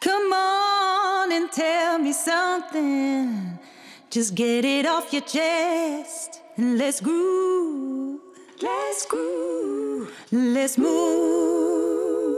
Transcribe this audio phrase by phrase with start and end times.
[0.00, 3.58] Come on and tell me something.
[4.08, 8.20] Just get it off your chest and let's groove.
[8.60, 10.08] Let's groove.
[10.30, 12.36] Let's move.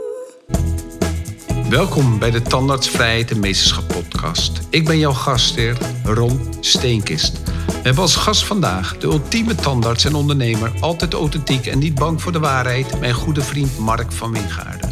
[1.69, 4.59] Welkom bij de Tandartsvrijheid en Meesterschap podcast.
[4.69, 7.43] Ik ben jouw gastheer Ron Steenkist.
[7.65, 12.21] We hebben als gast vandaag de ultieme tandarts en ondernemer, altijd authentiek en niet bang
[12.21, 14.90] voor de waarheid, mijn goede vriend Mark van Wingaarden.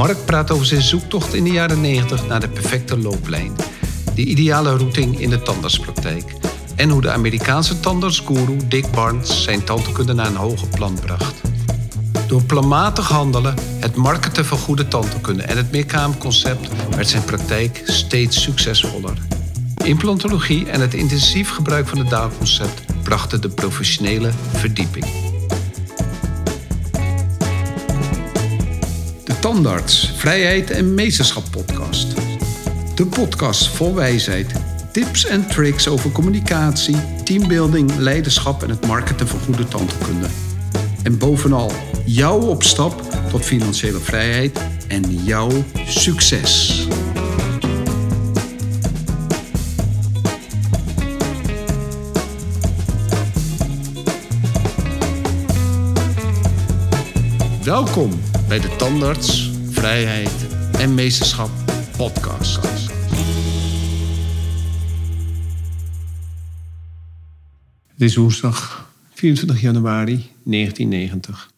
[0.00, 3.52] Mark praat over zijn zoektocht in de jaren 90 naar de perfecte looplijn,
[4.14, 6.34] de ideale routing in de tandartspraktijk
[6.76, 11.40] en hoe de Amerikaanse tandartsguru Dick Barnes zijn tandheelkunde naar een hoger plan bracht.
[12.26, 18.42] Door planmatig handelen, het marketen van goede tandheelkunde en het meerkamerconcept werd zijn praktijk steeds
[18.42, 19.18] succesvoller.
[19.84, 25.29] Implantologie en het intensief gebruik van het daalconcept brachten de professionele verdieping.
[29.40, 32.14] Tandarts, Vrijheid en Meesterschap podcast.
[32.94, 34.52] De podcast vol wijsheid,
[34.92, 40.26] tips en tricks over communicatie, teambuilding, leiderschap en het marketen van goede tandheelkunde.
[41.02, 41.72] En bovenal
[42.04, 45.50] jouw opstap tot financiële vrijheid en jouw
[45.86, 46.86] succes.
[57.64, 58.10] Welkom
[58.50, 61.50] bij de Tandarts, Vrijheid en Meesterschap
[61.96, 62.62] podcast.
[67.86, 71.50] Het is woensdag 24 januari 1990.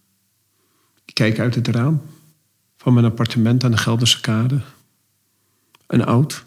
[1.04, 2.02] Ik kijk uit het raam
[2.76, 4.60] van mijn appartement aan de Gelderse Kade.
[5.86, 6.44] Een oud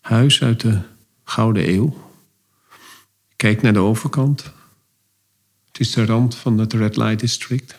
[0.00, 0.80] huis uit de
[1.24, 1.96] Gouden Eeuw.
[3.36, 4.52] Kijk naar de overkant.
[5.66, 7.78] Het is de rand van het Red Light District.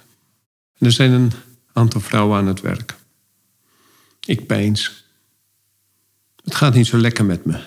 [0.77, 1.31] Er zijn een
[1.79, 2.95] aantal vrouwen aan het werk.
[4.25, 5.05] Ik peins.
[6.43, 7.61] Het gaat niet zo lekker met me.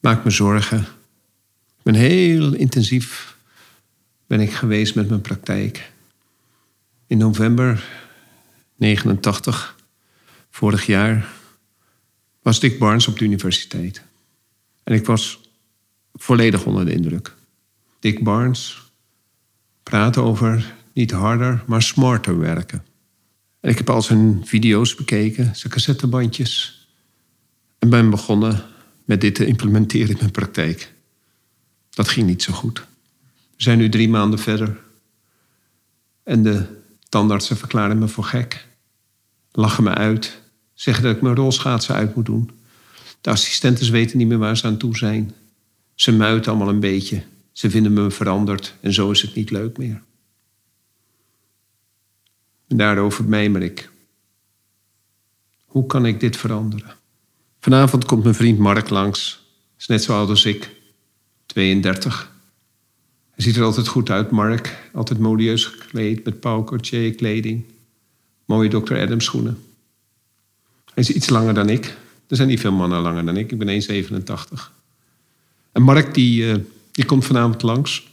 [0.00, 0.78] Maak me zorgen.
[1.76, 3.36] Ik ben heel intensief
[4.26, 5.92] ben ik geweest met mijn praktijk.
[7.06, 7.84] In november
[8.76, 9.76] 89,
[10.50, 11.28] vorig jaar,
[12.42, 14.02] was Dick Barnes op de universiteit.
[14.82, 15.40] En ik was
[16.12, 17.34] volledig onder de indruk.
[17.98, 18.82] Dick Barnes
[19.82, 22.84] praat over niet harder, maar smarter werken.
[23.60, 26.82] En ik heb al zijn video's bekeken, zijn cassettebandjes.
[27.78, 28.64] En ben begonnen
[29.04, 30.92] met dit te implementeren in mijn praktijk.
[31.90, 32.86] Dat ging niet zo goed.
[33.56, 34.78] We zijn nu drie maanden verder.
[36.22, 36.66] En de
[37.08, 38.66] tandartsen verklaren me voor gek.
[39.52, 40.40] Lachen me uit.
[40.74, 42.50] Zeggen dat ik mijn rolschaatsen uit moet doen.
[43.20, 45.34] De assistenten weten niet meer waar ze aan toe zijn.
[45.94, 47.22] Ze muiten allemaal een beetje.
[47.52, 50.02] Ze vinden me veranderd en zo is het niet leuk meer.
[52.74, 53.90] En daarover mijmer ik.
[55.64, 56.94] Hoe kan ik dit veranderen?
[57.60, 59.44] Vanavond komt mijn vriend Mark langs.
[59.78, 60.70] Is net zo oud als ik.
[61.46, 62.32] 32.
[63.30, 64.90] Hij ziet er altijd goed uit, Mark.
[64.94, 67.64] Altijd modieus gekleed met Paul Courtier kleding.
[68.44, 68.96] Mooie Dr.
[68.96, 69.58] Adams schoenen.
[70.84, 71.96] Hij is iets langer dan ik.
[72.26, 73.52] Er zijn niet veel mannen langer dan ik.
[73.52, 74.70] Ik ben 1,87.
[75.72, 76.54] En Mark die, uh,
[76.92, 78.08] die komt vanavond langs.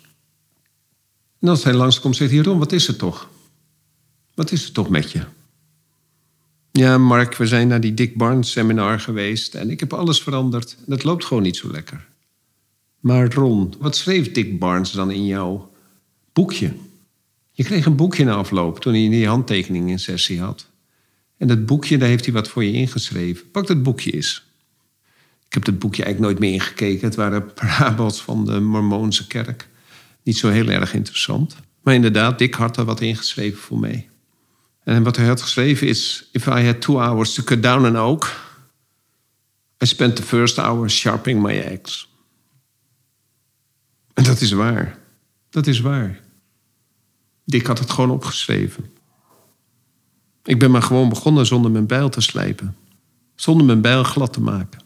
[1.39, 2.41] En als hij langskomt, zegt hij...
[2.41, 3.29] Ron, wat is het toch?
[4.41, 5.21] Wat is het toch met je?
[6.71, 9.55] Ja, Mark, we zijn naar die Dick Barnes seminar geweest...
[9.55, 10.77] en ik heb alles veranderd.
[10.87, 12.07] Het loopt gewoon niet zo lekker.
[12.99, 15.71] Maar Ron, wat schreef Dick Barnes dan in jouw
[16.33, 16.73] boekje?
[17.51, 20.69] Je kreeg een boekje na afloop toen hij die handtekening in sessie had.
[21.37, 23.51] En dat boekje, daar heeft hij wat voor je ingeschreven.
[23.51, 24.45] Pak dat boekje eens.
[25.47, 27.07] Ik heb dat boekje eigenlijk nooit meer ingekeken.
[27.07, 29.67] Het waren parabels van de Mormoonse kerk.
[30.23, 31.55] Niet zo heel erg interessant.
[31.81, 34.09] Maar inderdaad, Dick had er wat ingeschreven voor mij.
[34.91, 36.29] En wat hij had geschreven is...
[36.31, 38.49] If I had two hours to cut down an oak...
[39.83, 42.05] I spent the first hour sharpening my axe.
[44.13, 44.97] En dat is waar.
[45.49, 46.19] Dat is waar.
[47.43, 48.91] Dick had het gewoon opgeschreven.
[50.43, 52.75] Ik ben maar gewoon begonnen zonder mijn bijl te slijpen.
[53.35, 54.81] Zonder mijn bijl glad te maken.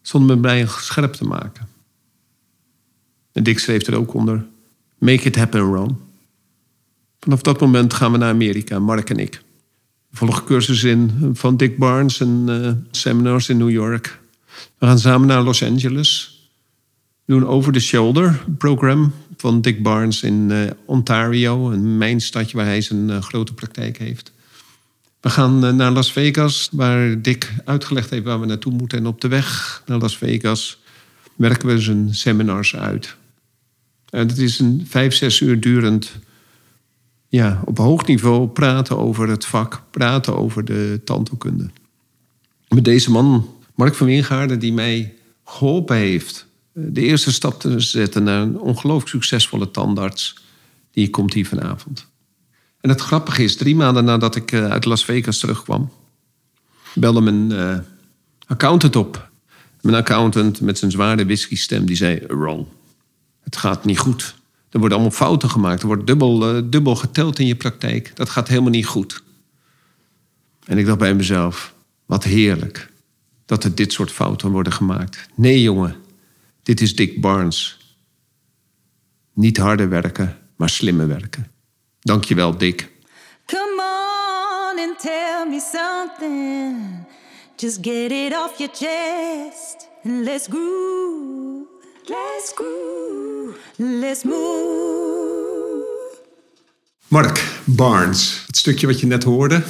[0.00, 1.68] Zonder mijn bijl scherp te maken.
[3.32, 4.46] En Dick schreef er ook onder:
[4.98, 6.11] Make it happen, Ron.
[7.22, 9.42] Vanaf dat moment gaan we naar Amerika, Mark en ik.
[10.10, 14.20] We volgen cursussen in van Dick Barnes en uh, seminars in New York.
[14.78, 16.40] We gaan samen naar Los Angeles.
[17.24, 22.56] We doen Over the Shoulder program van Dick Barnes in uh, Ontario, een mijn stadje
[22.56, 24.32] waar hij zijn grote praktijk heeft.
[25.20, 28.98] We gaan naar Las Vegas, waar Dick uitgelegd heeft waar we naartoe moeten.
[28.98, 30.80] En op de weg naar Las Vegas
[31.36, 33.16] werken we zijn seminars uit.
[34.10, 36.12] Het is een vijf, zes uur durend,
[37.32, 41.70] ja, op hoog niveau praten over het vak, praten over de tandheelkunde.
[42.68, 45.14] Met deze man, Mark van Wingaarden, die mij
[45.44, 50.36] geholpen heeft eh, de eerste stap te zetten naar een ongelooflijk succesvolle tandarts.
[50.90, 52.06] Die komt hier vanavond.
[52.80, 55.90] En het grappige is, drie maanden nadat ik eh, uit Las Vegas terugkwam,
[56.94, 57.78] belde mijn uh,
[58.46, 59.30] accountant op.
[59.80, 62.68] Mijn accountant met zijn zware whisky-stem, die zei: Ron,
[63.42, 64.34] het gaat niet goed.
[64.72, 65.80] Er worden allemaal fouten gemaakt.
[65.80, 68.16] Er wordt dubbel, uh, dubbel geteld in je praktijk.
[68.16, 69.22] Dat gaat helemaal niet goed.
[70.64, 71.74] En ik dacht bij mezelf:
[72.06, 72.92] wat heerlijk
[73.46, 75.28] dat er dit soort fouten worden gemaakt.
[75.34, 75.96] Nee, jongen,
[76.62, 77.78] dit is Dick Barnes.
[79.32, 81.50] Niet harder werken, maar slimmer werken.
[82.00, 82.90] Dankjewel, Dick.
[83.46, 87.06] Come on and tell me something.
[87.56, 91.61] Just get it off your chest and let's groove.
[92.06, 93.56] Let's groove.
[93.76, 95.82] Let's move.
[97.08, 99.62] Mark Barnes, het stukje wat je net hoorde,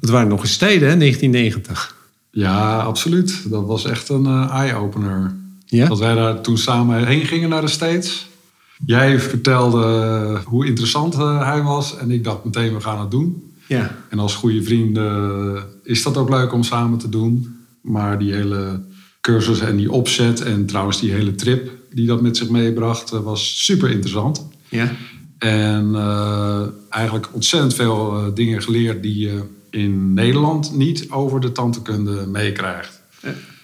[0.00, 1.96] dat waren nog eens tijden, hè, 1990.
[2.30, 3.50] Ja, absoluut.
[3.50, 5.34] Dat was echt een uh, eye-opener.
[5.66, 5.88] Ja?
[5.88, 8.28] Dat wij daar toen samen heen gingen naar de States.
[8.86, 13.54] Jij vertelde hoe interessant uh, hij was en ik dacht meteen, we gaan het doen.
[13.66, 13.96] Ja.
[14.08, 17.56] En als goede vrienden is dat ook leuk om samen te doen.
[17.80, 18.82] Maar die hele
[19.22, 23.64] cursus en die opzet en trouwens die hele trip die dat met zich meebracht, was
[23.64, 24.46] super interessant.
[24.68, 24.92] Ja.
[25.38, 31.52] En uh, eigenlijk ontzettend veel uh, dingen geleerd die je in Nederland niet over de
[31.52, 33.00] tandheelkunde meekrijgt.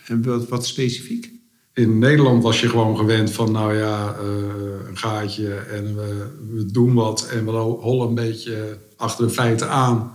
[0.06, 1.30] En wat, wat specifiek?
[1.74, 6.66] In Nederland was je gewoon gewend van, nou ja, uh, een gaatje en we, we,
[6.66, 10.12] doen wat en we hollen een beetje achter de feiten aan.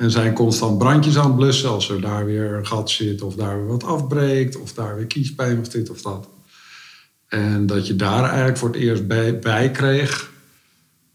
[0.00, 3.34] En zijn constant brandjes aan het blussen als er daar weer een gat zit of
[3.34, 6.28] daar weer wat afbreekt of daar weer kiespijn of dit of dat.
[7.28, 9.06] En dat je daar eigenlijk voor het eerst
[9.40, 10.30] bij, kreeg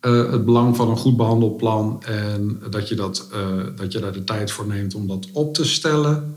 [0.01, 4.13] uh, het belang van een goed behandelplan en dat je, dat, uh, dat je daar
[4.13, 6.35] de tijd voor neemt om dat op te stellen.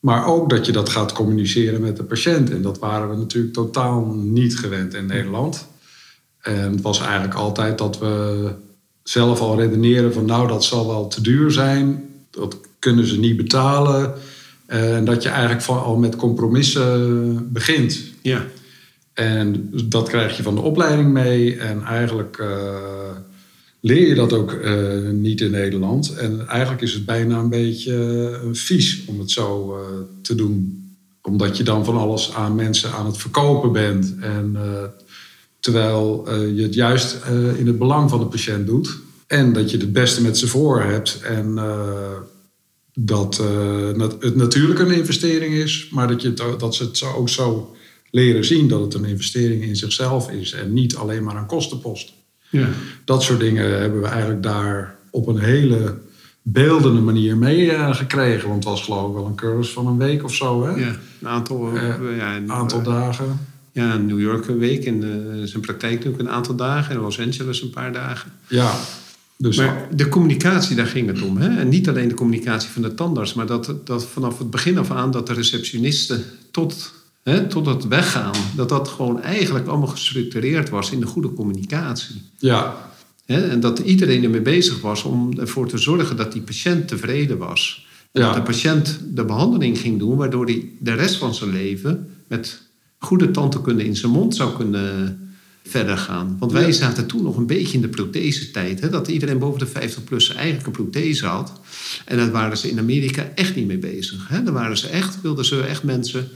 [0.00, 2.50] Maar ook dat je dat gaat communiceren met de patiënt.
[2.50, 5.66] En dat waren we natuurlijk totaal niet gewend in Nederland.
[6.40, 8.50] En het was eigenlijk altijd dat we
[9.04, 12.04] zelf al redeneren van nou dat zal wel te duur zijn.
[12.30, 14.14] Dat kunnen ze niet betalen.
[14.66, 18.00] En dat je eigenlijk al met compromissen begint.
[18.22, 18.46] Ja.
[19.14, 21.56] En dat krijg je van de opleiding mee.
[21.56, 22.48] En eigenlijk uh,
[23.80, 26.16] leer je dat ook uh, niet in Nederland.
[26.16, 29.78] En eigenlijk is het bijna een beetje uh, vies om het zo
[30.22, 30.82] te doen.
[31.22, 34.14] Omdat je dan van alles aan mensen aan het verkopen bent.
[34.20, 34.56] En
[35.64, 37.18] terwijl je het juist
[37.56, 38.98] in het belang van de patiënt doet.
[39.26, 41.20] En dat je het beste met ze voor hebt.
[41.22, 41.54] En
[42.92, 43.36] dat
[44.20, 45.88] het natuurlijk een investering is.
[45.90, 47.74] Maar dat, je, dat ze het zo, ook zo
[48.10, 52.12] leren zien dat het een investering in zichzelf is en niet alleen maar een kostenpost.
[52.50, 52.68] Ja.
[53.04, 55.98] Dat soort dingen hebben we eigenlijk daar op een hele
[56.42, 58.48] beeldende manier mee uh, gekregen.
[58.48, 60.66] Want het was geloof ik wel een cursus van een week of zo.
[60.66, 60.80] Hè?
[60.80, 63.40] Ja, een aantal, uh, ja, een aantal uh, dagen.
[63.74, 65.00] Ja, in New York een week en
[65.44, 66.94] zijn praktijk natuurlijk een aantal dagen.
[66.94, 68.32] In Los Angeles een paar dagen.
[68.48, 68.74] Ja.
[69.36, 71.36] Dus maar de communicatie, daar ging het om.
[71.36, 71.58] Hè?
[71.58, 74.90] En niet alleen de communicatie van de tandarts, maar dat, dat vanaf het begin af
[74.90, 76.92] aan dat de receptionisten tot
[77.24, 82.22] Hè, tot het weggaan, dat dat gewoon eigenlijk allemaal gestructureerd was in de goede communicatie.
[82.38, 82.90] Ja.
[83.26, 87.38] Hè, en dat iedereen ermee bezig was om ervoor te zorgen dat die patiënt tevreden
[87.38, 87.86] was.
[88.12, 88.26] En Ja.
[88.26, 92.60] dat de patiënt de behandeling ging doen, waardoor hij de rest van zijn leven met
[93.04, 95.18] goede tandheelkunde in zijn mond zou kunnen
[95.66, 96.36] verder gaan.
[96.38, 96.72] Want wij Ja.
[96.72, 98.80] zaten toen nog een beetje in de prothesetijd.
[98.80, 101.52] Hè, dat iedereen boven de 50 plus eigenlijk een prothese had.
[102.04, 104.28] En daar waren ze in Amerika echt niet mee bezig.
[104.28, 104.42] Hè.
[104.42, 106.28] Daar waren ze echt, wilden ze echt mensen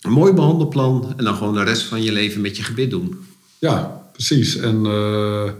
[0.00, 3.16] een mooi behandelplan en dan gewoon de rest van je leven met je gebit doen.
[3.58, 4.56] Ja, precies.
[4.56, 5.50] En eh,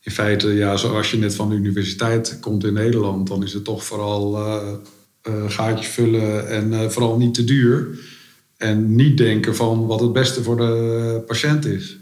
[0.00, 3.64] in feite, ja, zoals je net van de universiteit komt in Nederland, dan is het
[3.64, 7.98] toch vooral eh, gaatjes vullen en vooral niet te duur.
[8.64, 11.98] En niet denken van wat het beste voor de patiënt is.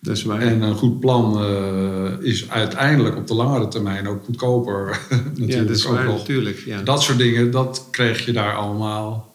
[0.00, 0.40] Dat is waar.
[0.40, 4.84] En een goed plan eh, is uiteindelijk op de langere termijn ook goedkoper.
[5.10, 6.58] natuurlijk ja, dat is waar, natuurlijk.
[6.58, 6.82] Ja.
[6.82, 9.34] Dat soort dingen, dat krijg je daar allemaal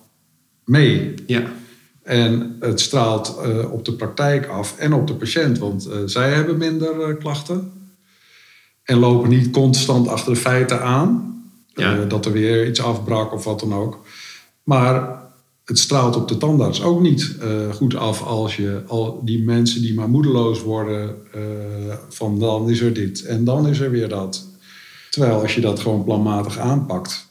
[0.65, 1.13] mee.
[1.27, 1.43] ja.
[2.03, 6.29] En het straalt eh, op de praktijk af en op de patiënt, want eh, zij
[6.29, 7.71] hebben minder klachten.
[8.83, 11.41] En lopen niet constant achter de feiten aan.
[11.73, 12.05] Ja.
[12.05, 14.05] Dat er weer iets afbrak of wat dan ook.
[14.63, 15.25] Maar
[15.67, 19.81] het straalt op de tandarts ook niet eh, goed af als je al die mensen
[19.81, 21.41] die maar moedeloos worden eh,
[22.09, 24.45] van dan is er dit en dan is er weer dat.
[25.09, 27.27] Terwijl als je dat gewoon planmatig aanpakt,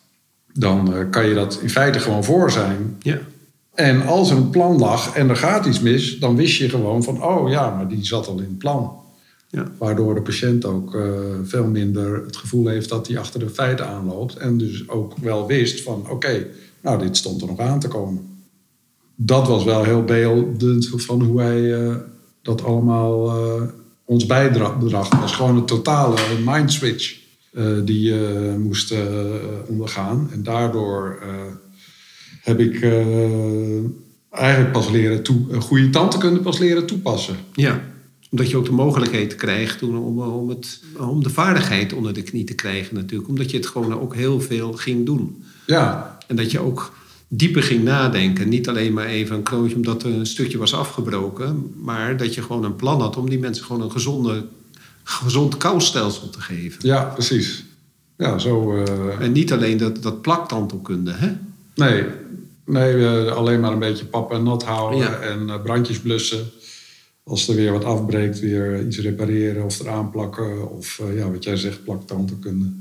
[0.53, 2.97] dan eh, kan je dat in feite gewoon voor zijn.
[3.03, 3.19] ja.
[3.75, 7.03] En als er een plan lag en er gaat iets mis, dan wist je gewoon
[7.03, 8.93] van, oh ja, maar die zat al in het plan.
[9.51, 9.73] Ja.
[9.79, 10.97] Waardoor de patiënt ook
[11.45, 14.37] veel minder het gevoel heeft dat hij achter de feiten aanloopt.
[14.37, 16.47] En dus ook wel wist van, oké,
[16.87, 18.23] nou, dit stond er nog aan te komen.
[19.15, 21.95] Dat was wel heel beeldend van hoe hij eh,
[22.43, 23.63] dat allemaal eh,
[24.05, 24.83] ons bijdracht.
[24.83, 27.17] Het was gewoon een totale mind switch
[27.53, 28.95] eh, die je moest
[29.69, 30.29] ondergaan.
[30.33, 31.19] En daardoor
[32.41, 32.83] heb ik
[34.31, 37.37] eigenlijk pas leren toe, een goede tandheelkunde pas leren toepassen.
[37.53, 37.81] Ja,
[38.31, 42.23] omdat je ook de mogelijkheid krijgt om, om, om, het, om de vaardigheid onder de
[42.23, 43.29] knie te krijgen natuurlijk.
[43.29, 45.45] Omdat je het gewoon ook heel veel ging doen.
[45.67, 46.93] Ja, En dat je ook
[47.29, 48.49] dieper ging nadenken.
[48.49, 51.73] Niet alleen maar even een knootje omdat er een stukje was afgebroken.
[51.83, 54.45] Maar dat je gewoon een plan had om die mensen gewoon een gezonde,
[55.05, 56.87] gezond koustelsel te geven.
[56.89, 57.65] ja, precies.
[58.17, 58.77] Ja, zo.
[58.85, 61.33] eh, En niet alleen dat, dat plaktandheelkunde, hè?
[61.75, 62.05] nee,
[62.65, 65.19] nee alleen maar een beetje pap en nat houden Ja.
[65.19, 66.45] en eh, brandjes blussen.
[67.25, 70.71] Als er weer wat afbreekt, weer iets repareren of eraan plakken.
[70.71, 72.73] Of eh, ja, wat jij zegt, plaktandheelkunde.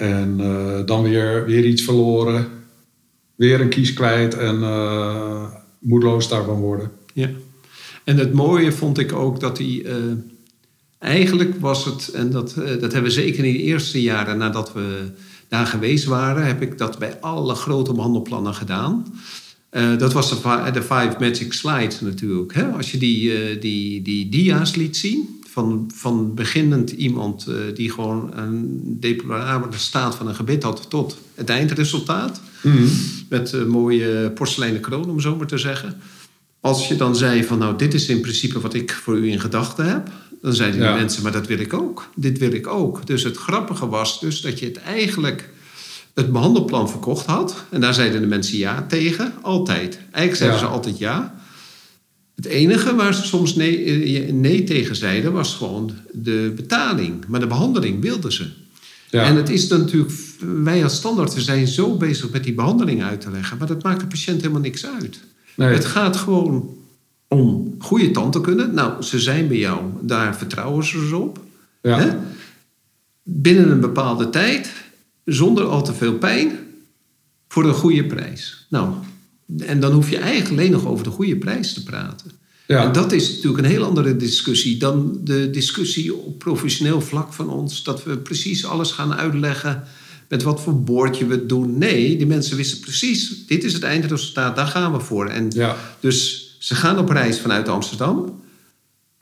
[0.00, 2.48] En eh, dan weer, weer iets verloren.
[3.34, 5.44] Weer een kies kwijt en eh,
[5.78, 6.90] moedeloos daarvan worden.
[7.14, 7.30] Ja.
[8.04, 9.82] En het mooie vond ik ook dat hij.
[9.84, 9.94] eh,
[10.98, 15.10] eigenlijk was het, en dat, dat hebben we zeker in de eerste jaren nadat we
[15.48, 19.06] daar geweest waren, heb ik dat bij alle grote behandelplannen gedaan.
[19.98, 22.54] Dat was de, de Five Magic Slides natuurlijk.
[22.54, 22.64] Hè?
[22.64, 28.30] Als je die, die, die dia's liet zien, van, van beginnend iemand eh, die gewoon
[28.36, 32.40] een deplorabele staat van een gebit had, tot het eindresultaat.
[33.28, 36.00] Met een mooie porseleinen kroon, om zo maar te zeggen.
[36.60, 39.40] Als je dan zei van nou, dit is in principe wat ik voor u in
[39.40, 40.08] gedachten heb.
[40.42, 40.90] Dan zeiden Ja.
[40.92, 42.08] die mensen, maar dat wil ik ook.
[42.16, 43.06] Dit wil ik ook.
[43.06, 45.50] Dus het grappige was dus dat je het eigenlijk
[46.14, 47.64] het behandelplan verkocht had.
[47.70, 49.98] En daar zeiden de mensen ja tegen, altijd.
[50.10, 50.66] Eigenlijk zeiden Ja.
[50.66, 51.34] ze altijd ja.
[52.40, 57.24] Het enige waar ze soms nee, eh, nee tegen zeiden was gewoon de betaling.
[57.26, 58.46] Maar de behandeling wilden ze.
[59.10, 59.24] Ja.
[59.24, 60.12] En het is dan natuurlijk,
[60.62, 63.82] wij als standaard we zijn zo bezig met die behandeling uit te leggen, maar dat
[63.82, 65.20] maakt de patiënt helemaal niks uit.
[65.54, 65.72] Nee.
[65.72, 66.76] Het gaat gewoon
[67.28, 68.66] om goede tandheelkunde.
[68.66, 71.40] Nou, ze zijn bij jou, daar vertrouwen ze dus op.
[71.82, 71.98] Ja.
[71.98, 72.16] Hè?
[73.22, 74.72] Binnen een bepaalde tijd,
[75.24, 76.52] zonder al te veel pijn,
[77.48, 78.66] voor een goede prijs.
[78.68, 78.94] Nou,
[79.58, 82.30] en dan hoef je eigenlijk alleen nog over de goede prijs te praten.
[82.66, 82.84] Ja.
[82.84, 87.48] En dat is natuurlijk een heel andere discussie dan de discussie op professioneel vlak van
[87.48, 87.82] ons.
[87.82, 89.82] Dat we precies alles gaan uitleggen
[90.28, 91.78] met wat voor boordje we het doen.
[91.78, 95.26] Nee, die mensen wisten precies, dit is het eindresultaat, daar gaan we voor.
[95.26, 95.76] En Ja.
[96.00, 98.42] dus ze gaan op reis vanuit Amsterdam.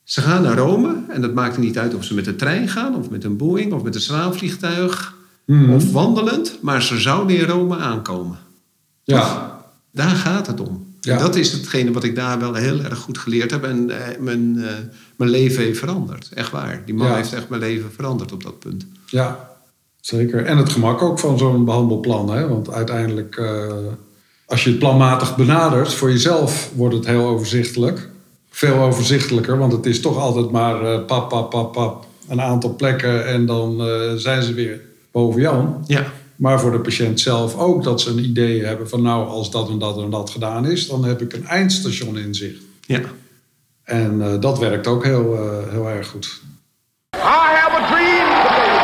[0.04, 0.96] Ze gaan naar Rome.
[1.08, 3.36] En dat maakt er niet uit of ze met de trein gaan, of met een
[3.36, 5.14] Boeing, of met een straalvliegtuig.
[5.46, 5.70] Mhm.
[5.70, 6.58] Of wandelend.
[6.62, 8.38] Maar ze zouden in Rome aankomen.
[9.04, 9.57] Ja.
[9.92, 10.86] Daar gaat het om.
[11.00, 11.12] Ja.
[11.16, 13.64] En dat is hetgene wat ik daar wel heel erg goed geleerd heb.
[13.64, 14.72] En eh, mijn, eh,
[15.16, 16.28] mijn leven heeft veranderd.
[16.34, 16.82] Echt waar.
[16.84, 17.14] Die man Ja.
[17.14, 18.86] heeft echt mijn leven veranderd op dat punt.
[19.06, 19.48] Ja,
[20.00, 20.44] zeker.
[20.44, 22.30] En het gemak ook van zo'n behandelplan.
[22.30, 22.48] Hè?
[22.48, 23.66] Want uiteindelijk, eh,
[24.46, 28.08] als je het planmatig benadert, voor jezelf wordt het heel overzichtelijk.
[28.50, 32.06] Veel overzichtelijker, want het is toch altijd maar pap, pap, pap, pap.
[32.28, 33.82] Een aantal plekken en dan
[34.16, 34.80] zijn ze weer
[35.10, 35.84] boven Jan.
[35.86, 36.12] Ja.
[36.38, 39.68] Maar voor de patiënt zelf ook dat ze een idee hebben van nou, als dat
[39.68, 42.62] en dat en dat gedaan is, dan heb ik een eindstation in zicht.
[42.86, 43.00] Ja.
[43.82, 46.40] En eh, dat werkt ook heel, eh, heel erg goed.
[47.16, 48.78] I have a dream today.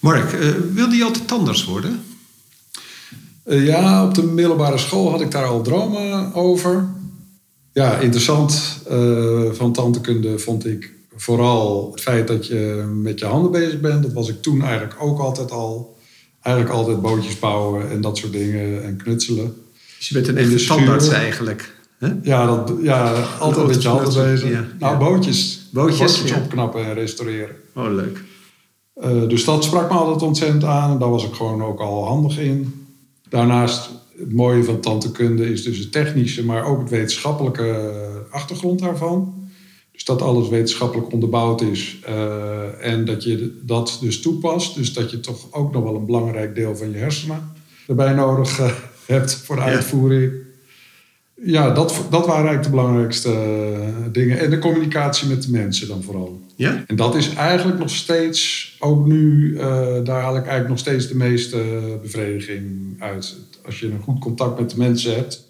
[0.00, 2.02] Mark, eh, wilde je altijd tandarts worden?
[3.44, 6.88] Eh, ja, op de middelbare school had ik daar al dromen over.
[7.72, 13.50] Ja, interessant eh, van tandheelkunde vond ik vooral het feit dat je met je handen
[13.50, 14.02] bezig bent.
[14.02, 15.98] Dat was ik toen eigenlijk ook altijd al.
[16.42, 19.54] Eigenlijk altijd bootjes bouwen en dat soort dingen en knutselen.
[19.98, 21.74] Dus je bent een echte tandarts eigenlijk.
[21.98, 22.08] Hè?
[22.22, 24.50] Ja, dat, ja altijd met je handen bezig.
[24.50, 24.64] ja.
[24.78, 24.98] Nou, Ja.
[24.98, 25.68] bootjes.
[25.72, 26.36] Bootjes, ja.
[26.36, 27.56] opknappen en restaureren.
[27.74, 28.22] Oh, leuk.
[28.94, 30.90] Eh, dus dat sprak me altijd ontzettend aan.
[30.92, 32.86] En daar was ik gewoon ook al handig in.
[33.28, 37.92] Daarnaast, het mooie van tandheelkunde is dus het technische, maar ook het wetenschappelijke
[38.30, 39.39] achtergrond daarvan.
[40.00, 44.74] Dus dat alles wetenschappelijk onderbouwd is eh, en dat je dat dus toepast.
[44.74, 47.52] Dus dat je toch ook nog wel een belangrijk deel van je hersenen
[47.86, 48.70] erbij nodig eh,
[49.06, 50.32] hebt voor de uitvoering.
[51.34, 54.38] Ja, dat, dat waren eigenlijk de belangrijkste eh, dingen.
[54.38, 56.40] En de communicatie met de mensen dan vooral.
[56.56, 56.84] Ja?
[56.86, 59.54] En dat is eigenlijk nog steeds, ook nu,
[60.04, 61.62] daar haal ik eigenlijk nog steeds de meeste
[62.02, 63.36] bevrediging uit.
[63.66, 65.44] Als je een goed contact met de mensen hebt.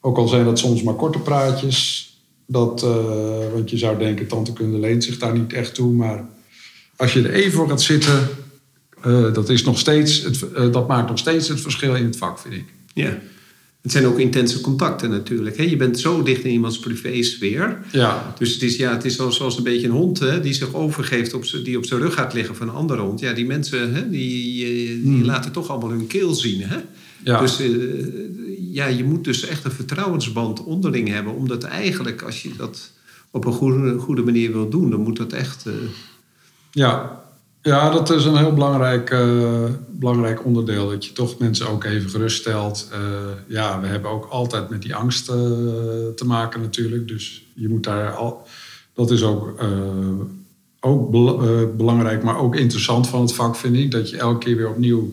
[0.00, 2.09] Ook al zijn dat soms maar korte praatjes.
[2.52, 5.92] Dat, eh, want je zou denken, tantekunde leent zich daar niet echt toe.
[5.92, 6.28] Maar
[6.96, 8.28] als je er even voor gaat zitten,
[9.02, 12.16] eh, dat, is nog steeds het, eh, dat maakt nog steeds het verschil in het
[12.16, 12.64] vak, vind ik.
[12.94, 13.18] Ja.
[13.82, 15.56] Het zijn ook intense contacten natuurlijk.
[15.56, 15.62] Hè?
[15.62, 17.78] Je bent zo dicht in iemands privésfeer.
[17.92, 20.74] Ja, Dus het is, ja, het is zoals, een beetje een hond hè, die zich
[20.74, 23.20] overgeeft, op die op zijn rug gaat liggen van een andere hond.
[23.20, 26.62] Ja, die mensen hè, die, die laten toch allemaal hun keel zien.
[26.62, 26.76] Hè?
[27.24, 27.40] ja.
[27.40, 27.58] Dus
[28.72, 31.34] ja, je moet dus echt een vertrouwensband onderling hebben.
[31.34, 32.90] Omdat eigenlijk, als je dat
[33.30, 35.66] op een goede, goede manier wil doen, dan moet dat echt.
[35.66, 35.72] eh,
[36.70, 37.20] Ja,
[37.62, 40.88] ja dat is een heel belangrijk, eh, belangrijk onderdeel.
[40.88, 42.88] Dat je toch mensen ook even geruststelt.
[42.92, 42.98] Eh,
[43.46, 45.24] ja, we hebben ook altijd met die angst
[46.16, 47.08] te maken natuurlijk.
[47.08, 48.46] Dus je moet daar al.
[48.94, 49.54] Dat is ook,
[50.80, 53.90] ook bel- belangrijk, maar ook interessant van het vak, vind ik.
[53.90, 55.12] Dat je elke keer weer opnieuw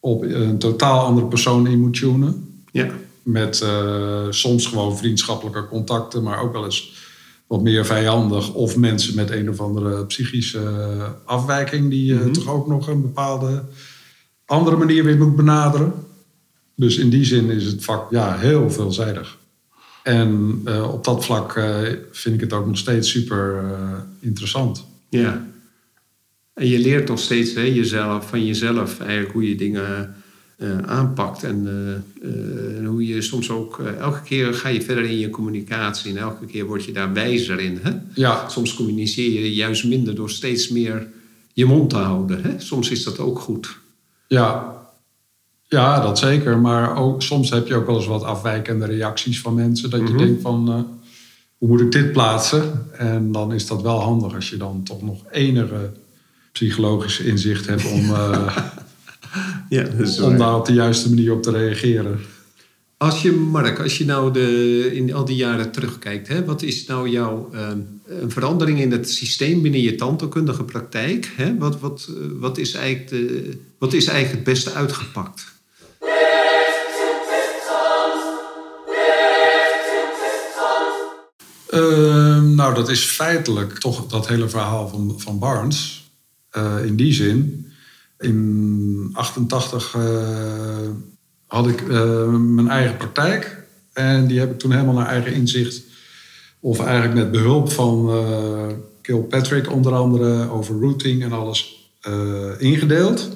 [0.00, 2.49] op een totaal andere persoon in moet tunen.
[2.72, 2.88] Ja.
[3.22, 6.92] Met eh, soms gewoon vriendschappelijke contacten, maar ook wel eens
[7.46, 8.52] wat meer vijandig.
[8.54, 13.02] Of mensen met een of andere psychische eh, afwijking, die je toch ook nog een
[13.02, 13.64] bepaalde
[14.44, 15.92] andere manier weer moet benaderen.
[16.74, 19.38] Dus in die zin is het vak ja, heel veelzijdig.
[20.02, 21.78] En eh, op dat vlak eh,
[22.10, 24.86] vind ik het ook nog steeds super eh, interessant.
[25.08, 25.48] Ja.
[26.54, 30.08] En je leert nog steeds hè, jezelf, van jezelf eigenlijk hoe je dingen eh,
[30.86, 31.42] aanpakt.
[31.42, 31.94] En eh,
[32.28, 33.78] eh, en hoe je soms ook...
[33.78, 36.10] eh, elke keer ga je verder in je communicatie.
[36.10, 37.78] En elke keer word je daar wijzer in.
[37.82, 37.90] Hè?
[38.14, 41.08] Ja, Soms communiceer je juist minder door steeds meer
[41.52, 42.42] je mond te houden.
[42.42, 42.54] Hè?
[42.58, 43.78] Soms is dat ook goed.
[44.26, 44.76] Ja.
[45.68, 46.58] ja, dat zeker.
[46.58, 49.90] Maar ook, soms heb je ook wel eens wat afwijkende reacties van mensen.
[49.90, 50.82] Dat je denkt van, eh,
[51.58, 52.86] hoe moet ik dit plaatsen?
[52.98, 55.92] En dan is dat wel handig als je dan toch nog enige
[56.52, 58.56] psychologische inzicht hebt om, eh,
[59.68, 59.86] Ja,
[60.22, 62.20] om daar op de juiste manier op te reageren.
[62.96, 66.86] Als je, Mark, als je nou de, in al die jaren terugkijkt, hè, wat is
[66.86, 71.32] nou jouw ehm, een verandering in het systeem binnen je tandheelkundige praktijk?
[71.36, 71.58] Hè?
[71.58, 75.52] Wat, wat, eh, wat, is eigenlijk de, wat is eigenlijk het beste uitgepakt?
[81.68, 86.10] Ehm, nou, dat is feitelijk toch dat hele verhaal van, van Barnes.
[86.50, 87.69] Eh, in die zin,
[88.20, 90.02] in 88 eh,
[91.46, 93.66] had ik eh, mijn eigen praktijk.
[93.92, 95.82] En die heb ik toen helemaal naar eigen inzicht,
[96.60, 103.28] of eigenlijk met behulp van eh Kilpatrick onder andere, over routing en alles, eh, ingedeeld.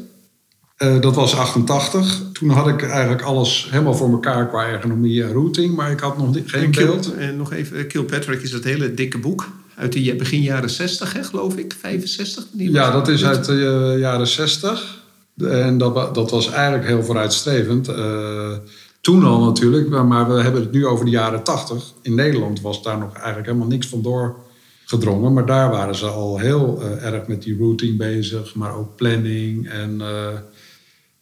[0.77, 2.23] Eh, dat was 88.
[2.33, 6.19] Toen had ik eigenlijk alles helemaal voor elkaar qua ergonomie en routing, maar ik had
[6.19, 7.15] nog geen En beeld.
[7.15, 11.25] En nog even, Kilpatrick is dat hele dikke boek uit de begin jaren 60, hè,
[11.25, 12.45] geloof ik, 65.
[12.53, 15.03] Die Ja, dat is uit de eh, jaren 60.
[15.37, 17.89] En dat, dat was eigenlijk heel vooruitstrevend.
[17.89, 18.53] Eh,
[19.01, 21.93] toen al natuurlijk, maar, maar we hebben het nu over de jaren 80.
[22.03, 25.33] In Nederland was daar nog eigenlijk helemaal niks van doorgedrongen.
[25.33, 28.55] Maar daar waren ze al heel eh, erg met die routing bezig.
[28.55, 30.29] Maar ook planning en uh,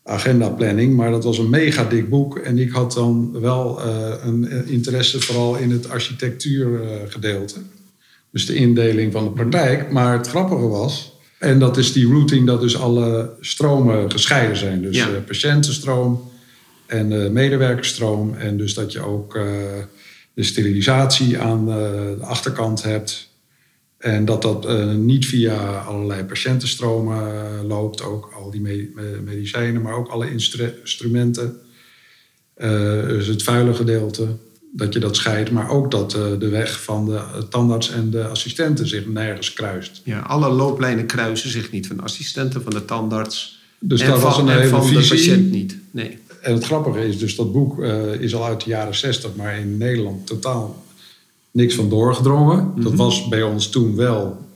[0.04, 0.96] agendaplanning.
[0.96, 2.38] Maar dat was een mega dik boek.
[2.38, 3.82] En ik had dan wel
[4.22, 7.54] een interesse vooral in het architectuurgedeelte.
[8.32, 9.90] Dus de indeling van de praktijk.
[9.90, 11.10] Maar het grappige was...
[11.38, 14.82] En dat is die routing dat dus alle stromen gescheiden zijn.
[14.82, 15.08] Dus Ja.
[15.08, 16.30] uh, patiëntenstroom
[16.86, 18.34] en uh, medewerkersstroom.
[18.34, 19.44] En dus dat je ook uh,
[20.34, 23.30] de sterilisatie aan de achterkant hebt.
[23.98, 28.02] En dat dat niet via allerlei patiëntenstromen loopt.
[28.02, 31.56] Ook al die me medicijnen, maar ook alle instru instrumenten.
[33.06, 34.36] Dus het vuile gedeelte,
[34.74, 35.50] dat je dat scheidt.
[35.50, 40.00] Maar ook dat uh, de weg van de tandarts en de assistenten zich nergens kruist.
[40.04, 41.86] Ja, alle looplijnen kruisen zich niet.
[41.86, 44.84] Van de assistenten, van de tandarts dus en dat van, was een en hele van
[44.84, 45.02] visie.
[45.02, 45.76] de patiënt niet.
[45.90, 46.18] Nee.
[46.42, 49.58] En het grappige is dus, dat boek uh, is al uit de jaren 60, maar
[49.58, 50.84] in Nederland totaal
[51.50, 52.64] niks van doorgedrongen.
[52.64, 52.82] Mm -hmm.
[52.82, 54.46] Dat was bij ons toen wel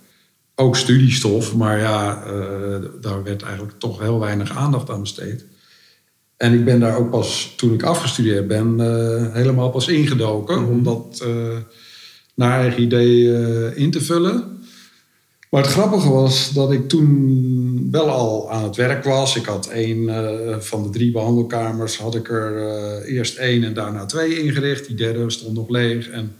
[0.54, 5.44] ook studiestof, maar ja, uh, daar werd eigenlijk toch heel weinig aandacht aan besteed.
[6.36, 10.58] En ik ben daar ook pas, toen ik afgestudeerd ben, uh, helemaal pas ingedoken.
[10.58, 10.72] Mm -hmm.
[10.72, 11.56] Om dat uh,
[12.34, 14.44] naar eigen idee in te vullen.
[15.50, 19.36] Maar het grappige was dat ik toen wel al aan het werk was.
[19.36, 20.10] Ik had één
[20.62, 24.86] van de drie behandelkamers, had ik er eerst één en daarna twee ingericht.
[24.86, 26.08] Die derde stond nog leeg.
[26.08, 26.34] En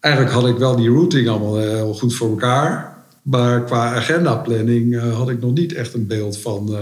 [0.00, 2.96] eigenlijk had ik wel die routing allemaal heel goed voor elkaar.
[3.22, 6.76] Maar qua agendaplanning uh, had ik nog niet echt een beeld van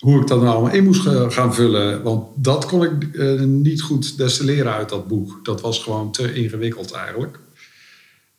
[0.00, 2.02] hoe ik dat nou allemaal in moest gaan vullen.
[2.02, 5.40] Want dat kon ik uh, niet goed destilleren uit dat boek.
[5.42, 7.38] Dat was gewoon te ingewikkeld eigenlijk.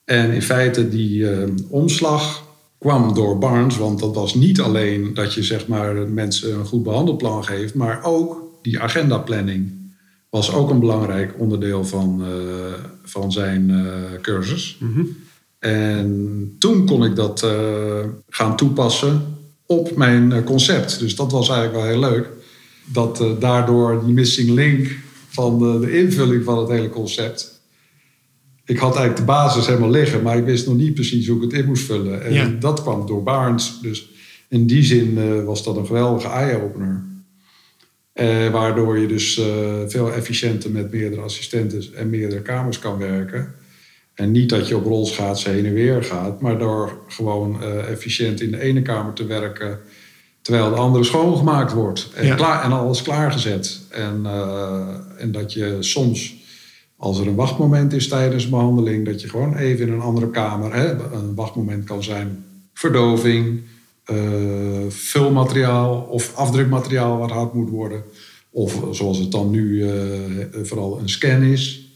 [0.03, 1.27] En in feite die
[1.69, 2.43] omslag
[2.77, 3.77] kwam door Barnes.
[3.77, 7.73] Want dat was niet alleen dat je zeg maar, mensen een goed behandelplan geeft.
[7.73, 9.71] Maar ook die agendaplanning
[10.29, 12.23] was ook een belangrijk onderdeel van,
[13.03, 13.71] van zijn
[14.21, 14.77] cursus.
[14.79, 15.17] Mm -hmm.
[15.59, 17.47] En toen kon ik dat
[18.29, 19.40] gaan toepassen
[19.71, 20.99] op mijn concept.
[20.99, 22.29] Dus dat was eigenlijk wel heel leuk.
[22.85, 24.97] Dat uh, daardoor die missing link
[25.29, 27.61] van de, de invulling van het hele concept.
[28.65, 31.51] Ik had eigenlijk de basis helemaal liggen, maar ik wist nog niet precies hoe ik
[31.51, 32.23] het in moest vullen.
[32.23, 32.55] En Ja.
[32.59, 33.79] dat kwam door Barnes.
[33.81, 34.09] Dus
[34.49, 37.03] in die zin eh, was dat een geweldige eye-opener.
[38.13, 39.45] Eh, waardoor je dus eh,
[39.87, 43.55] veel efficiënter met meerdere assistenten en meerdere kamers kan werken.
[44.13, 48.41] En niet dat je op rolschaatsen heen en weer gaat, maar door gewoon eh, efficiënt
[48.41, 49.79] in de ene kamer te werken,
[50.41, 52.35] terwijl de andere schoongemaakt wordt en, Ja.
[52.35, 53.79] klaar, en alles klaargezet.
[53.89, 56.35] En, eh, en dat je soms,
[56.97, 60.73] als er een wachtmoment is tijdens behandeling, dat je gewoon even in een andere kamer,
[60.73, 63.61] hè, een wachtmoment kan zijn verdoving,
[64.05, 64.15] eh,
[64.89, 68.03] vulmateriaal of afdrukmateriaal wat hard moet worden.
[68.49, 69.85] Of zoals het dan nu
[70.63, 71.90] vooral een scan is.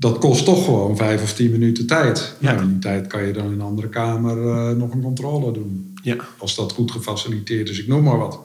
[0.00, 2.34] Dat kost toch gewoon vijf of tien minuten tijd.
[2.38, 2.52] Ja.
[2.52, 5.52] Nou, in die tijd kan je dan in een andere kamer eh, nog een controle
[5.52, 5.94] doen.
[6.02, 6.16] Ja.
[6.38, 8.40] Als dat goed gefaciliteerd is, ik noem maar wat.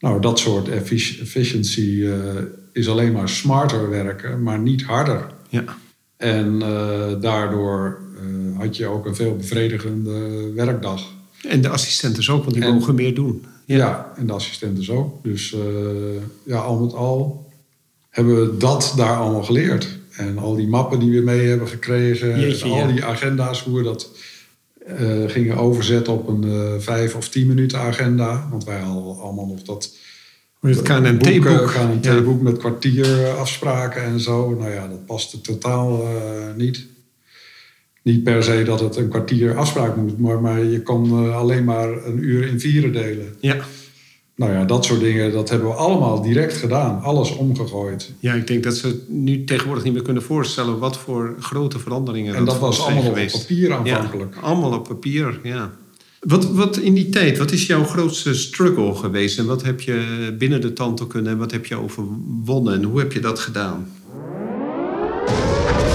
[0.00, 2.12] Nou, dat soort effic- efficiency eh,
[2.72, 5.26] is alleen maar smarter werken, maar niet harder.
[5.48, 5.64] Ja.
[6.16, 7.98] En eh, daardoor
[8.58, 11.02] had je ook een veel bevredigende werkdag.
[11.48, 13.44] En de assistenten ook, want die En- mogen meer doen.
[13.64, 14.12] Ja.
[14.16, 15.20] en de assistenten zo.
[15.22, 15.54] Dus
[16.44, 17.50] ja, al met al
[18.10, 19.98] hebben we dat daar allemaal geleerd.
[20.16, 22.86] En al die mappen die we mee hebben gekregen, Jeetje, al ja.
[22.86, 24.10] die agenda's, hoe we dat
[24.86, 28.48] eh, gingen overzetten op een eh, vijf of tien minuten agenda.
[28.50, 29.96] Want wij hadden allemaal nog dat
[30.60, 31.66] Het boek, KNMT-boek.
[31.66, 34.54] KNMT-boek met kwartierafspraken en zo.
[34.54, 36.86] Nou ja, dat paste totaal eh, niet.
[38.02, 42.06] Niet per se dat het een kwartier afspraak moet, maar, maar je eh, alleen maar
[42.06, 43.34] een uur in vieren delen.
[43.40, 43.56] Ja.
[44.36, 47.02] Nou ja, dat soort dingen, dat hebben we allemaal direct gedaan.
[47.02, 48.12] Alles omgegooid.
[48.20, 51.78] ja, ik denk dat ze het nu tegenwoordig niet meer kunnen voorstellen wat voor grote
[51.78, 53.38] veranderingen En dat was allemaal op geweest.
[53.38, 54.34] papier aanvankelijk.
[54.34, 55.70] Ja, allemaal op papier, ja.
[56.20, 59.38] Wat, wat in die tijd, wat is jouw grootste struggle geweest?
[59.38, 62.74] En wat heb je binnen de tandheelkunde en wat heb je overwonnen?
[62.74, 63.86] En hoe heb je dat gedaan?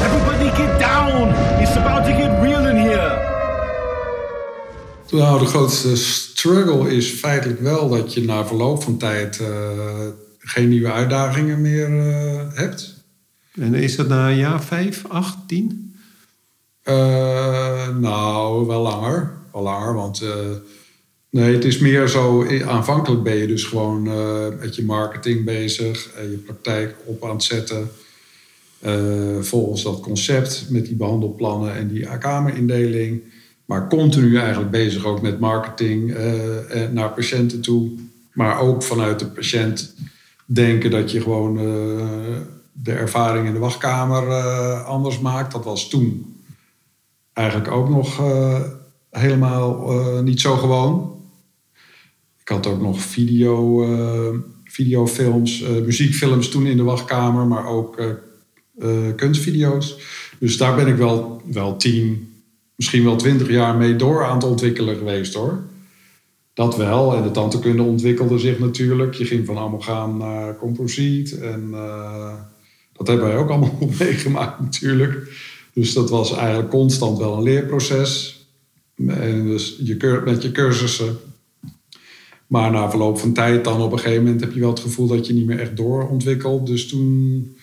[0.04, 1.30] Everybody get down!
[1.62, 3.29] It's about to get real in here!
[5.12, 9.48] Nou, de grootste struggle is feitelijk wel dat je na verloop van tijd eh,
[10.40, 13.04] geen nieuwe uitdagingen meer eh, hebt.
[13.54, 15.96] En is dat na een jaar, vijf, acht, tien?
[16.84, 19.32] Eh, nou, wel langer.
[19.54, 20.24] Wel langer, want
[21.30, 22.46] nee, het is meer zo...
[22.66, 24.04] Aanvankelijk ben je dus gewoon
[24.60, 26.10] met je marketing bezig.
[26.18, 27.90] en je praktijk op aan het zetten.
[29.42, 33.22] volgens dat concept met die behandelplannen en die kamerindeling.
[33.70, 36.14] Maar continu eigenlijk bezig ook met marketing
[36.70, 37.92] en naar patiënten toe.
[38.34, 39.96] Maar ook vanuit de patiënt
[40.46, 42.38] denken dat je gewoon eh,
[42.72, 45.52] de ervaring in de wachtkamer eh, anders maakt.
[45.52, 46.36] Dat was toen
[47.34, 48.22] eigenlijk ook nog
[49.10, 51.22] helemaal niet zo gewoon.
[52.42, 53.86] Ik had ook nog video,
[54.64, 58.02] videofilms, muziekfilms toen in de wachtkamer, maar ook
[59.16, 60.00] kunstvideo's.
[60.40, 62.29] Dus daar ben ik wel, wel tien,
[62.80, 65.64] misschien wel twintig jaar mee door aan het ontwikkelen geweest hoor.
[66.54, 67.16] Dat wel.
[67.16, 69.14] En de tandheelkunde ontwikkelde zich natuurlijk.
[69.14, 71.40] Je ging van amalgaam naar composiet.
[71.40, 72.34] En eh,
[72.94, 75.32] dat hebben wij ook allemaal meegemaakt natuurlijk.
[75.74, 78.44] Dus dat was eigenlijk constant wel een leerproces.
[78.96, 81.18] Dus je, met je cursussen.
[82.48, 85.08] Maar na verloop van tijd dan op een gegeven moment heb je wel het gevoel
[85.08, 86.68] dat je niet meer echt doorontwikkelt.
[86.68, 87.58] Dus toen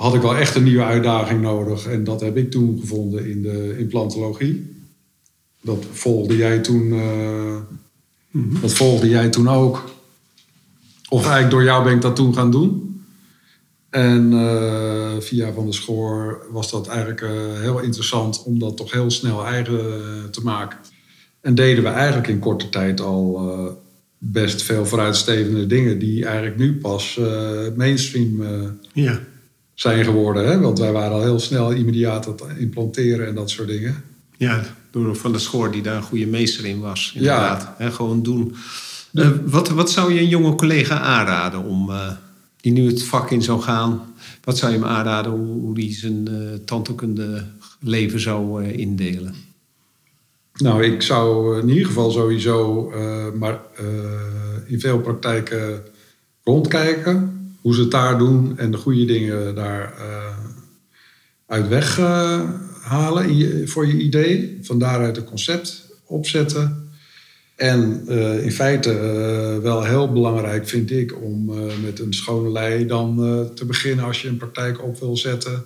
[0.00, 1.86] had ik wel echt een nieuwe uitdaging nodig.
[1.86, 4.84] En dat heb ik toen gevonden in de implantologie.
[5.62, 7.56] Dat volgde jij toen, eh,
[8.60, 9.90] dat volgde jij toen ook.
[11.08, 13.02] Of eigenlijk door jou ben ik dat toen gaan doen.
[13.90, 18.92] En eh, via Van der Schoor was dat eigenlijk eh, heel interessant om dat toch
[18.92, 19.80] heel snel eigen
[20.30, 20.78] te maken.
[21.40, 23.40] En deden we eigenlijk in korte tijd al
[24.18, 27.20] best veel vooruitstevende dingen die eigenlijk nu pas
[27.76, 28.42] mainstream
[28.92, 29.20] Ja.
[29.80, 30.48] Zijn geworden.
[30.48, 30.58] Hè?
[30.58, 34.02] Want wij waren al heel snel immediaat het implanteren en dat soort dingen.
[34.36, 37.12] Ja, door Van der Schoor die daar een goede meester in was.
[37.14, 37.68] Inderdaad.
[37.76, 38.54] Hè, gewoon doen.
[39.12, 42.10] Eh, wat, wat zou je een jonge collega aanraden om, eh,
[42.60, 44.14] die nu het vak in zou gaan?
[44.44, 46.28] Wat zou je hem aanraden hoe, hoe die zijn
[46.64, 47.46] tandheelkunde
[47.80, 49.34] leven zou indelen?
[50.54, 52.90] Nou, ik zou in ieder geval sowieso
[53.38, 53.60] maar
[54.66, 55.82] in veel praktijken
[56.44, 57.39] rondkijken.
[57.60, 60.36] Hoe ze het daar doen en de goede dingen daar eh,
[61.46, 62.40] uit weg eh,
[63.64, 64.58] voor je idee.
[64.62, 66.88] Van daaruit een concept opzetten.
[67.56, 68.92] En eh, in feite
[69.62, 71.44] wel heel belangrijk vind ik om
[71.82, 73.16] met een schone lei dan
[73.54, 75.64] te beginnen als je een praktijk op wil zetten.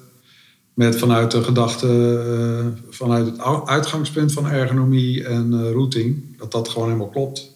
[0.75, 7.11] Met vanuit de gedachte, vanuit het uitgangspunt van ergonomie en routing, dat dat gewoon helemaal
[7.11, 7.54] klopt.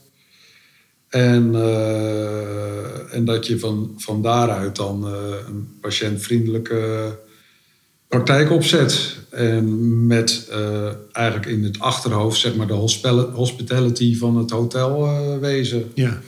[1.09, 5.13] En, eh, en dat je van, van daaruit dan eh,
[5.47, 7.13] een patiëntvriendelijke
[8.09, 9.17] praktijk opzet.
[9.31, 15.91] En met eh, eigenlijk in het achterhoofd zeg maar, de hospitality van het hotelwezen.
[15.95, 16.21] Ja.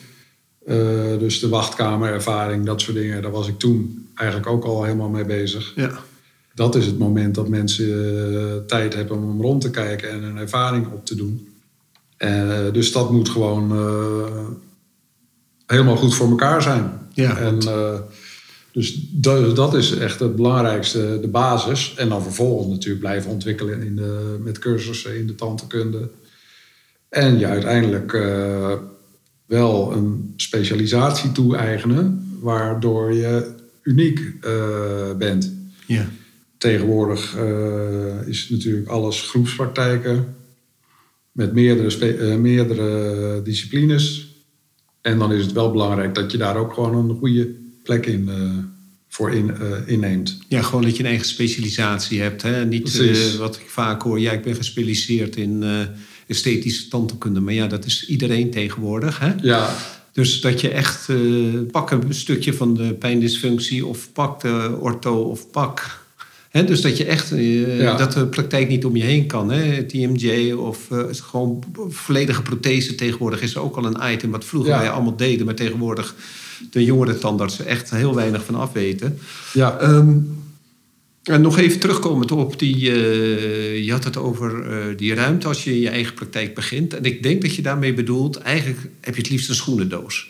[1.19, 3.23] Dus de wachtkamerervaring, dat soort dingen.
[3.23, 5.73] Daar was ik toen eigenlijk ook al helemaal mee bezig.
[5.77, 5.99] Ja.
[6.55, 10.87] Dat is het moment dat mensen tijd hebben om rond te kijken en een ervaring
[10.93, 11.49] op te doen.
[12.73, 13.73] Dus dat moet gewoon
[15.71, 16.93] helemaal goed voor elkaar zijn.
[17.13, 17.99] Ja, en, eh,
[18.73, 21.95] dus dat, dat is echt het belangrijkste, de basis.
[21.97, 26.11] En dan vervolgens natuurlijk blijven ontwikkelen in de, met cursussen in de tandheelkunde.
[27.09, 28.73] En je uiteindelijk eh,
[29.47, 35.53] wel een specialisatie toe-eigenen, waardoor je uniek eh, bent.
[35.87, 36.09] Ja.
[36.59, 37.37] Tegenwoordig
[38.27, 40.35] is natuurlijk alles groepspraktijken
[41.33, 44.30] met meerdere, meerdere disciplines.
[45.03, 48.29] En dan is het wel belangrijk dat je daar ook gewoon een goede plek in,
[48.29, 48.51] eh,
[49.09, 50.39] voor in, eh, inneemt.
[50.49, 52.43] Ja, gewoon dat je een eigen specialisatie hebt.
[52.43, 52.65] Hè?
[52.65, 55.65] Niet eh, wat ik vaak hoor, ja, ik ben gespecialiseerd in
[56.27, 57.41] esthetische tandheelkunde.
[57.41, 59.19] Maar ja, dat is iedereen tegenwoordig.
[59.19, 59.33] Hè?
[59.43, 59.77] Ja,
[60.13, 61.09] Dus dat je echt
[61.71, 66.05] pak een stukje van de pijndysfunctie of pak de ortho of pak.
[66.51, 67.97] Dus dat je echt eh, Ja.
[67.97, 69.51] dat de praktijk niet om je heen kan.
[69.51, 69.83] Hè?
[69.85, 74.79] TMJ of eh, gewoon volledige prothese tegenwoordig is ook al een item wat vroeger Ja.
[74.79, 76.15] wij allemaal deden, maar tegenwoordig
[76.71, 79.19] de jongere tandartsen echt heel weinig van afweten.
[79.53, 79.79] ja.
[79.79, 80.17] Ehm,
[81.23, 82.75] en nog even terugkomend op die.
[82.91, 84.65] eh, je had het over
[84.97, 86.95] die ruimte als je in je eigen praktijk begint.
[86.95, 90.30] En ik denk dat je daarmee bedoelt, eigenlijk heb je het liefst een schoenendoos.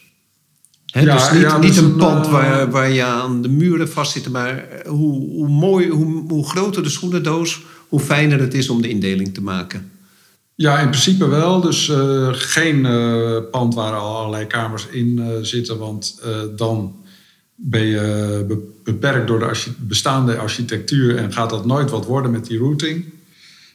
[0.93, 3.89] Ja, dus niet, ja, niet dus een pand eh, waar, waar je aan de muren
[3.89, 4.29] vastzit.
[4.29, 8.89] Maar hoe, hoe, mooi, hoe, hoe groter de schoenendoos, hoe fijner het is om de
[8.89, 9.91] indeling te maken.
[10.55, 11.61] Ja, in principe wel.
[11.61, 15.79] Dus eh, geen eh, pand waar al allerlei kamers in eh, zitten.
[15.79, 16.95] Want eh, dan
[17.55, 22.31] ben je be- beperkt door de archi- bestaande architectuur en gaat dat nooit wat worden
[22.31, 23.05] met die routing.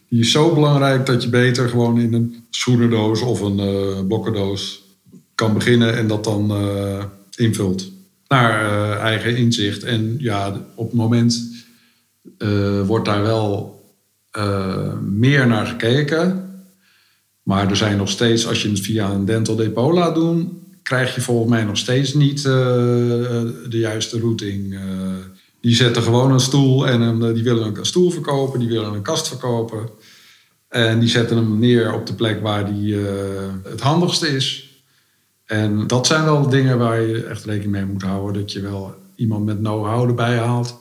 [0.10, 4.84] Die is zo belangrijk dat je beter gewoon in een schoenendoos of een eh blokkendoos
[5.36, 7.04] kan beginnen en dat dan eh,
[7.36, 7.92] invult.
[8.28, 9.84] Naar eh, eigen inzicht.
[9.84, 11.42] En ja, op het moment
[12.38, 13.74] eh, wordt daar wel
[15.02, 16.44] meer naar gekeken.
[17.44, 21.16] Maar er zijn nog steeds, als je het via een dental depot laat doen, krijg
[21.16, 24.80] je volgens mij nog steeds niet de juiste routing.
[25.62, 29.28] Die zetten gewoon een stoel en die willen een stoel verkopen, die willen een kast
[29.28, 29.90] verkopen.
[30.68, 32.96] En die zetten hem neer op de plek waar die
[33.64, 34.65] het handigste is.
[35.46, 38.42] En dat zijn wel dingen waar je echt rekening mee moet houden.
[38.42, 40.80] Dat je wel iemand met know-how erbij haalt.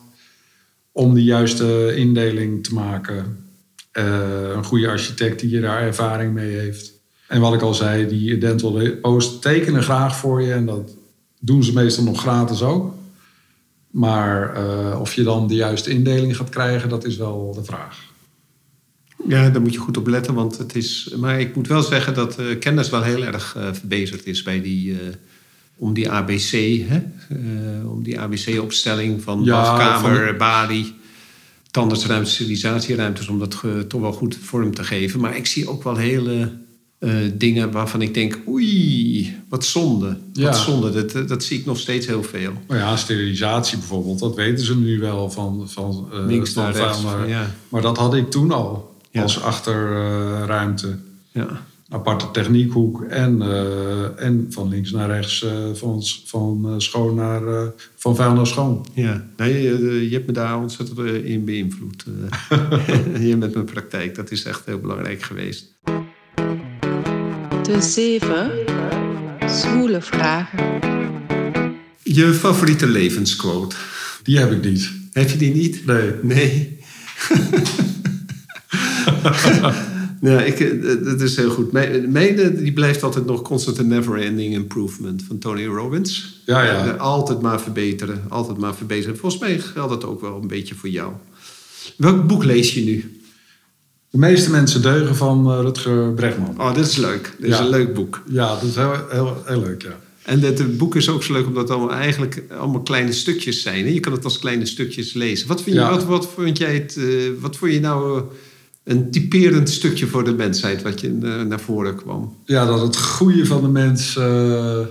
[0.92, 3.46] Om de juiste indeling te maken.
[3.92, 6.92] Eh, een goede architect die daar ervaring mee heeft.
[7.29, 10.53] En wat ik al zei, die dental depots tekenen graag voor je.
[10.53, 10.96] En dat
[11.40, 12.94] doen ze meestal nog gratis ook.
[13.90, 18.13] Maar eh, of je dan de juiste indeling gaat krijgen, dat is wel de vraag.
[19.28, 20.34] Ja, daar moet je goed op letten.
[20.34, 23.68] Want het is, maar ik moet wel zeggen dat eh, kennis wel heel erg eh,
[23.72, 24.98] verbeterd is bij die, eh,
[25.76, 26.50] om die ABC.
[26.88, 26.98] Hè?
[27.87, 30.94] Om die ABC-opstelling van Ja, wachtkamer, van- balie,
[31.70, 33.28] tandartsruimtes, sterilisatieruimtes.
[33.28, 35.20] Om dat ge- toch wel goed vorm te geven.
[35.20, 36.62] Maar ik zie ook wel hele
[37.34, 40.16] dingen waarvan ik denk, oei, wat zonde.
[40.32, 40.44] Ja.
[40.44, 42.52] Wat zonde, dat, dat zie ik nog steeds heel veel.
[42.68, 47.00] Nou ja, sterilisatie bijvoorbeeld, dat weten ze nu wel van, van, Links van naar rechts,
[47.26, 47.54] ja.
[47.68, 49.22] Maar dat had ik toen al Ja.
[49.22, 50.96] als achterruimte.
[51.33, 51.62] Ja.
[51.88, 57.46] aparte techniekhoek en, eh, en van links naar rechts, eh, van, van eh, schoon naar,
[57.46, 58.87] eh, van vuil naar schoon.
[58.92, 62.05] Ja, nee, je, je hebt me daar ontzettend in beïnvloed.
[63.18, 65.74] Hier met mijn praktijk, dat is echt heel belangrijk geweest.
[67.62, 68.50] De zeven
[69.46, 70.81] zwoele vragen.
[72.03, 73.77] Je favoriete levensquote?
[74.22, 74.90] Die heb ik niet.
[75.12, 75.87] Heb je die niet?
[75.87, 76.12] Nee.
[76.22, 76.79] Nee.
[80.20, 81.72] ja, ik, eh, dat is heel goed.
[81.74, 86.42] Eh, die blijft altijd nog constant and never ending improvement van Tony Robbins.
[86.46, 86.87] Ja, ja.
[86.94, 89.16] Eh, Altijd maar verbeteren, altijd maar verbeteren.
[89.16, 91.12] Volgens mij geldt dat ook wel een beetje voor jou.
[91.96, 93.18] Welk boek lees je nu?
[94.10, 96.60] De meeste mensen deugen van eh, Rutger Bregman.
[96.60, 97.34] Oh, dit is leuk.
[97.38, 97.62] Dit is Ja.
[97.64, 98.22] een leuk boek.
[98.28, 99.98] Ja, dat is heel, heel, heel leuk, ja.
[100.22, 103.84] En het boek is ook zo leuk omdat het allemaal eigenlijk allemaal kleine stukjes zijn.
[103.84, 103.90] Hè?
[103.90, 105.48] Je kan het als kleine stukjes lezen.
[105.48, 105.90] Wat vind, je, Ja.
[105.90, 106.98] wat, wat vond jij het,
[107.40, 108.22] wat vond je nou
[108.85, 112.37] een typerend stukje voor de mensheid wat je eh, naar voren kwam?
[112.44, 114.87] Ja, dat het goede van de mens eh, eh,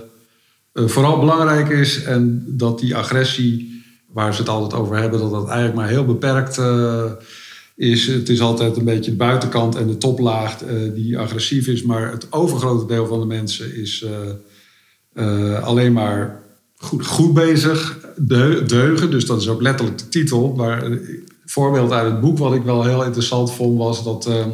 [0.72, 2.02] vooral belangrijk is.
[2.02, 6.04] En dat die agressie, waar ze het altijd over hebben, dat dat eigenlijk maar heel
[6.04, 6.60] beperkt
[7.76, 8.06] is.
[8.06, 10.58] Het is altijd een beetje de buitenkant en de toplaag
[10.94, 11.82] die agressief is.
[11.82, 14.06] Maar het overgrote deel van de mensen is,
[15.62, 16.42] alleen maar
[16.76, 19.10] goed, goed bezig, deu- deugen.
[19.10, 20.52] Dus dat is ook letterlijk de titel.
[20.56, 20.98] Maar
[21.54, 23.78] voorbeeld uit het boek wat ik wel heel interessant vond...
[23.78, 24.46] was dat, eh,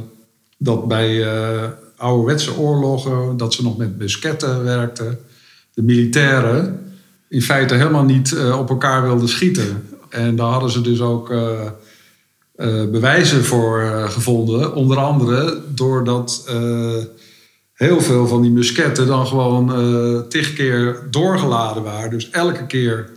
[0.59, 3.37] dat bij eh ouderwetse oorlogen...
[3.37, 5.19] dat ze nog met musketten werkten.
[5.75, 6.93] De militairen
[7.29, 9.89] in feite helemaal niet eh, op elkaar wilden schieten.
[10.09, 11.33] En daar hadden ze dus ook...
[12.91, 14.75] bewijzen voor gevonden.
[14.75, 16.51] Onder andere doordat
[17.73, 19.69] heel veel van die musketten dan gewoon
[20.29, 22.11] tig keer doorgeladen waren.
[22.11, 23.11] Dus elke keer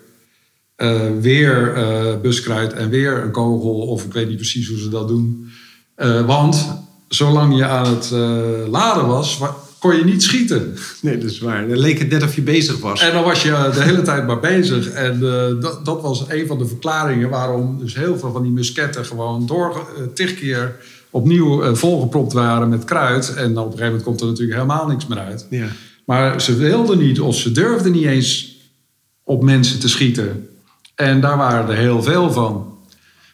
[0.75, 3.73] eh, weer eh, buskruid en weer een kogel.
[3.79, 5.49] Of ik weet niet precies hoe ze dat doen.
[5.95, 6.67] Eh, want
[7.07, 8.09] zolang je aan het
[8.69, 10.73] laden was, wa- kon je niet schieten.
[11.01, 11.67] Nee, dat is waar.
[11.67, 13.01] Dan leek het net of je bezig was.
[13.01, 14.89] En dan was je de hele tijd maar bezig.
[14.89, 15.19] En
[15.59, 19.45] dat, dat was een van de verklaringen waarom dus heel veel van die musketten gewoon
[19.45, 20.75] door tig keer
[21.09, 23.33] opnieuw volgepropt waren met kruid.
[23.33, 25.47] En dan op een gegeven moment komt er natuurlijk helemaal niks meer uit.
[25.49, 25.67] Ja.
[26.05, 28.57] Maar ze wilden niet of ze durfden niet eens
[29.23, 30.47] op mensen te schieten.
[31.03, 32.77] En daar waren er heel veel van.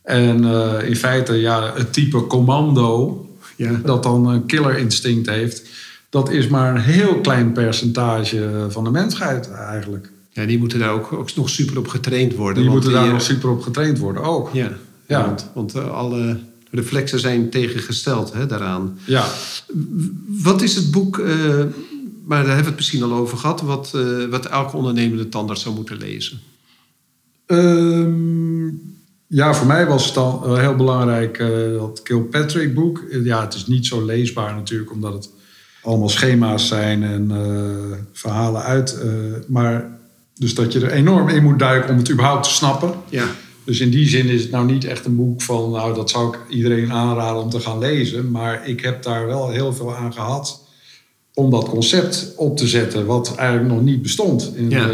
[0.03, 3.81] En eh, in feite, ja, het type commando, Ja.
[3.83, 5.69] dat dan een killer instinct heeft,
[6.09, 10.11] dat is maar een heel klein percentage van de mensheid eigenlijk.
[10.31, 12.63] ja, die moeten daar ook, ook nog super op getraind worden.
[12.63, 14.49] Die moeten daar die, nog eh, super op getraind worden ook.
[14.53, 14.71] Ja,
[15.07, 15.25] ja.
[15.25, 16.39] Want, want eh, alle
[16.71, 18.99] reflexen zijn tegengesteld hè, daaraan.
[19.05, 19.25] Ja.
[20.27, 21.17] Wat is het boek,
[22.25, 23.61] maar daar hebben we het misschien al over gehad...
[23.61, 23.97] wat,
[24.29, 26.39] wat elke ondernemende tandarts zou moeten lezen?
[27.49, 28.67] Ehm,
[29.27, 32.99] ja, voor mij was het dan eh, heel belangrijk eh, dat Kilpatrick boek.
[33.11, 35.29] Eh, Ja, het is niet zo leesbaar natuurlijk, omdat het
[35.83, 38.97] allemaal schema's zijn en eh, verhalen uit.
[39.47, 39.97] maar
[40.35, 42.93] dus dat je er enorm in moet duiken om het überhaupt te snappen.
[43.09, 43.25] Ja,
[43.63, 46.33] Dus in die zin is het nou niet echt een boek van, nou dat zou
[46.33, 48.31] ik iedereen aanraden om te gaan lezen.
[48.31, 50.61] Maar ik heb daar wel heel veel aan gehad
[51.33, 54.89] om dat concept op te zetten, wat eigenlijk nog niet bestond in, Ja,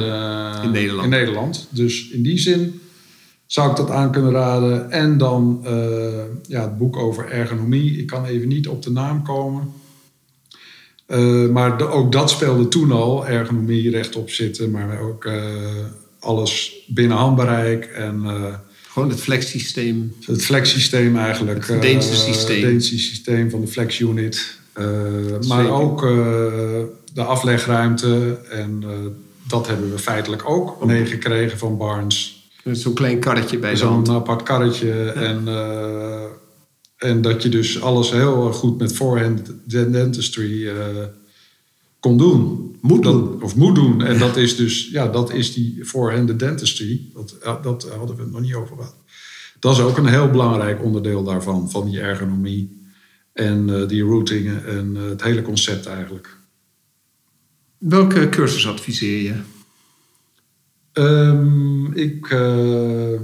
[0.57, 1.03] eh, in Nederland.
[1.03, 1.67] in Nederland.
[1.69, 2.79] Dus in die zin
[3.45, 4.91] zou ik dat aan kunnen raden.
[4.91, 5.73] En dan eh,
[6.47, 7.97] ja, het boek over ergonomie.
[7.97, 9.71] Ik kan even niet op de naam komen.
[11.05, 13.27] Eh, maar de- ook dat speelde toen al.
[13.27, 15.29] Ergonomie, rechtop zitten, maar ook
[16.19, 17.85] alles binnen handbereik.
[17.85, 18.23] En
[18.87, 20.13] gewoon het flexsysteem.
[20.25, 21.67] het flexsysteem eigenlijk.
[21.67, 22.61] Het Deense systeem.
[22.61, 24.35] Het Deense systeem van de flex unit.
[24.35, 24.64] Eh,
[25.47, 25.69] maar Zeker.
[25.71, 26.09] ook eh,
[27.13, 28.37] de aflegruimte.
[28.49, 28.89] En eh,
[29.47, 32.49] dat hebben we feitelijk ook meegekregen van Barnes.
[32.63, 35.11] Met zo'n klein karretje bij Zo'n apart karretje.
[35.11, 36.23] En, eh,
[36.97, 40.75] en dat je dus alles heel goed met forehand dentistry eh,
[41.99, 42.75] kon doen.
[42.81, 43.43] Moet Dat- doen.
[43.43, 44.03] Of moet doen.
[44.03, 47.01] En dat is dus, ja, dat is die forehand dentistry.
[47.13, 48.95] Dat, dat hadden we het nog niet over gehad.
[49.59, 52.83] Dat is ook een heel belangrijk onderdeel daarvan, van die ergonomie.
[53.35, 56.37] En eh, die routingen en eh, het hele concept eigenlijk.
[57.77, 59.35] Welke cursus adviseer je?
[60.91, 63.19] Ehm, ik eh,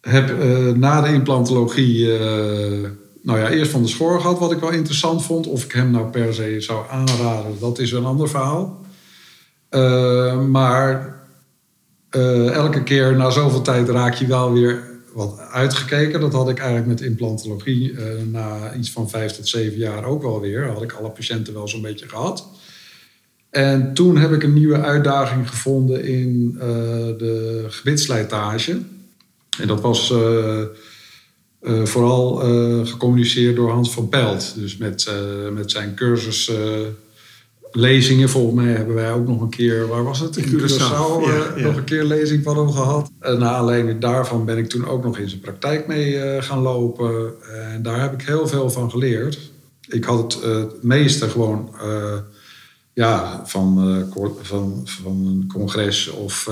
[0.00, 0.36] heb
[0.76, 2.06] na de implantologie,
[3.22, 5.46] nou ja, eerst van de schoor gehad, wat ik wel interessant vond.
[5.46, 8.84] Of ik hem nou per se zou aanraden, dat is een ander verhaal.
[10.48, 11.20] Maar
[12.52, 16.20] elke keer na zoveel tijd raak je wel weer wat uitgekeken.
[16.20, 20.22] Dat had ik eigenlijk met implantologie eh, na iets van vijf tot zeven jaar ook
[20.22, 20.68] wel weer.
[20.68, 22.48] Had ik alle patiënten wel zo'n beetje gehad.
[23.50, 26.66] En toen heb ik een nieuwe uitdaging gevonden in eh,
[27.18, 28.80] de gebitsslijtage.
[29.58, 30.62] En dat was eh,
[31.84, 32.36] vooral
[32.84, 34.54] gecommuniceerd door Hans van Pelt.
[34.56, 35.10] Dus met,
[35.52, 36.50] met zijn cursus
[37.76, 38.28] lezingen.
[38.28, 40.36] Volgens mij hebben wij ook nog een keer, waar was het?
[40.36, 41.66] In Curaçao, eh, ja, ja.
[41.66, 43.10] nog een keer lezing van hem gehad.
[43.20, 47.34] En aanleiding daarvan ben ik toen ook nog in zijn praktijk mee eh, gaan lopen.
[47.72, 49.50] En daar heb ik heel veel van geleerd.
[49.88, 51.70] Ik had het, eh, het meeste gewoon
[52.92, 54.04] ja, van,
[54.42, 56.50] van, van een congres of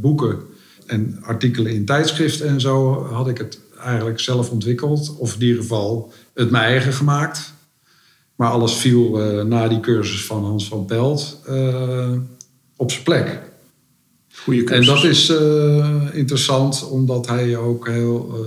[0.00, 0.38] boeken
[0.86, 5.16] en artikelen in tijdschriften en zo had ik het eigenlijk zelf ontwikkeld.
[5.18, 7.53] Of in ieder geval het mijn eigen gemaakt.
[8.34, 12.12] Maar alles viel eh, na die cursus van Hans van Pelt eh,
[12.76, 13.40] op zijn plek.
[14.34, 14.86] Goede En cursus.
[14.86, 18.44] dat is eh, interessant omdat hij ook heel,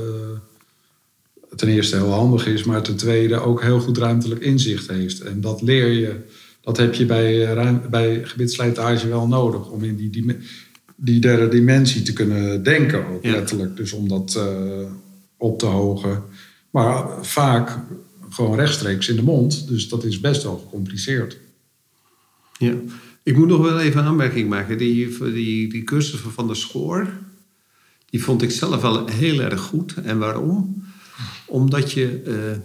[1.55, 5.21] ten eerste heel handig is, maar ten tweede ook heel goed ruimtelijk inzicht heeft.
[5.21, 6.15] En dat leer je,
[6.61, 8.25] dat heb je bij, ruim, bij
[9.09, 10.37] wel nodig om in die, die,
[10.95, 13.31] die derde dimensie te kunnen denken, ook Ja.
[13.31, 13.77] letterlijk.
[13.77, 14.39] Dus om dat
[15.37, 16.23] op te hogen.
[16.69, 17.79] Maar vaak
[18.37, 21.37] gewoon rechtstreeks in de mond, dus dat is best wel gecompliceerd.
[22.57, 22.73] Ja.
[23.23, 24.77] Ik moet nog wel even een aanmerking maken.
[24.77, 27.09] Die, die, die cursus van Van der Schoor,
[28.09, 29.93] die vond ik zelf wel heel erg goed.
[29.93, 30.83] En waarom?
[31.45, 32.59] Omdat je, eh,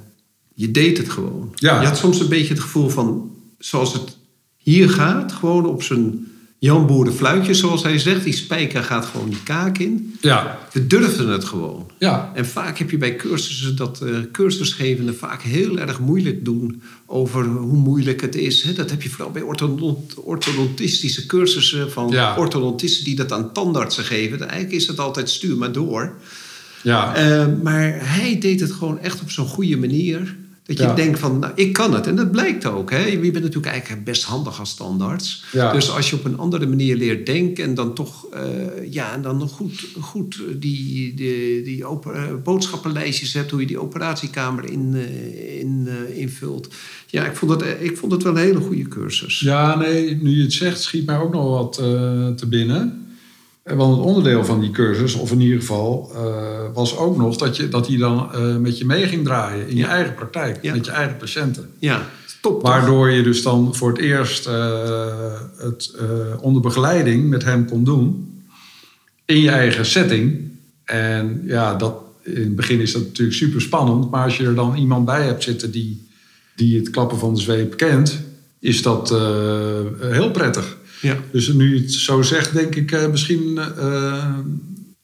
[0.55, 1.53] je deed het gewoon.
[1.55, 1.81] Ja.
[1.81, 4.17] Je had soms een beetje het gevoel van, zoals het
[4.57, 6.32] Hier gaat gewoon op zijn
[6.63, 8.25] Jan Boerenfluitje, zoals hij zegt.
[8.25, 10.15] Die spijker gaat gewoon die kaak in.
[10.21, 11.91] Ja, We durfden het gewoon.
[11.99, 12.33] ja.
[12.35, 17.45] En vaak heb je bij cursussen dat eh cursusgevenden vaak heel erg moeilijk doen over
[17.45, 18.75] hoe moeilijk het is.
[18.75, 22.37] Dat heb je vooral bij orthodont- orthodontistische cursussen van Ja.
[22.37, 24.41] orthodontisten die dat aan tandartsen geven.
[24.41, 26.15] Eigenlijk is het altijd stuur maar door.
[26.83, 27.15] ja.
[27.15, 30.37] Eh, maar hij deed het gewoon echt op zo'n goede manier.
[30.67, 30.95] Dat je Ja.
[30.95, 32.07] denkt van, nou, ik kan het.
[32.07, 32.91] En dat blijkt ook.
[32.91, 33.07] Hè?
[33.07, 35.45] Je bent natuurlijk eigenlijk best handig als standaards.
[35.53, 35.73] Ja.
[35.73, 37.65] Dus als je op een andere manier leert denken...
[37.65, 43.33] en dan toch eh, ja, en dan nog goed, goed die, die, die eh, boodschappenlijstjes
[43.33, 43.51] hebt...
[43.51, 46.69] hoe je die operatiekamer in, eh, in, invult.
[47.07, 49.41] Ja, ik vond, het, ik vond het wel een hele goede cursus.
[49.41, 51.75] Ja, nee, nu je het zegt, schiet mij ook nog wat
[52.39, 53.02] te binnen.
[53.63, 57.37] Eh, Want het onderdeel van die cursus, of in ieder geval, eh, was ook nog
[57.37, 60.59] dat, je, dat hij dan eh, met je mee ging draaien in je eigen praktijk,
[60.63, 60.75] Ja.
[60.75, 61.71] met je eigen patiënten.
[61.79, 62.09] Ja,
[62.41, 62.63] top.
[62.63, 64.45] Waardoor je dus dan voor het eerst
[65.57, 65.95] het
[66.41, 68.37] onder begeleiding met hem kon doen
[69.25, 70.51] in je eigen setting.
[70.85, 74.55] En ja, dat, in het begin is dat natuurlijk super spannend, maar als je er
[74.55, 76.09] dan iemand bij hebt zitten die,
[76.57, 78.21] die het klappen van de zweep kent,
[78.59, 79.09] is dat
[80.01, 80.77] heel prettig.
[81.03, 81.17] Ja.
[81.33, 83.59] Dus nu je het zo zegt, denk ik eh, misschien.
[83.79, 84.29] eh,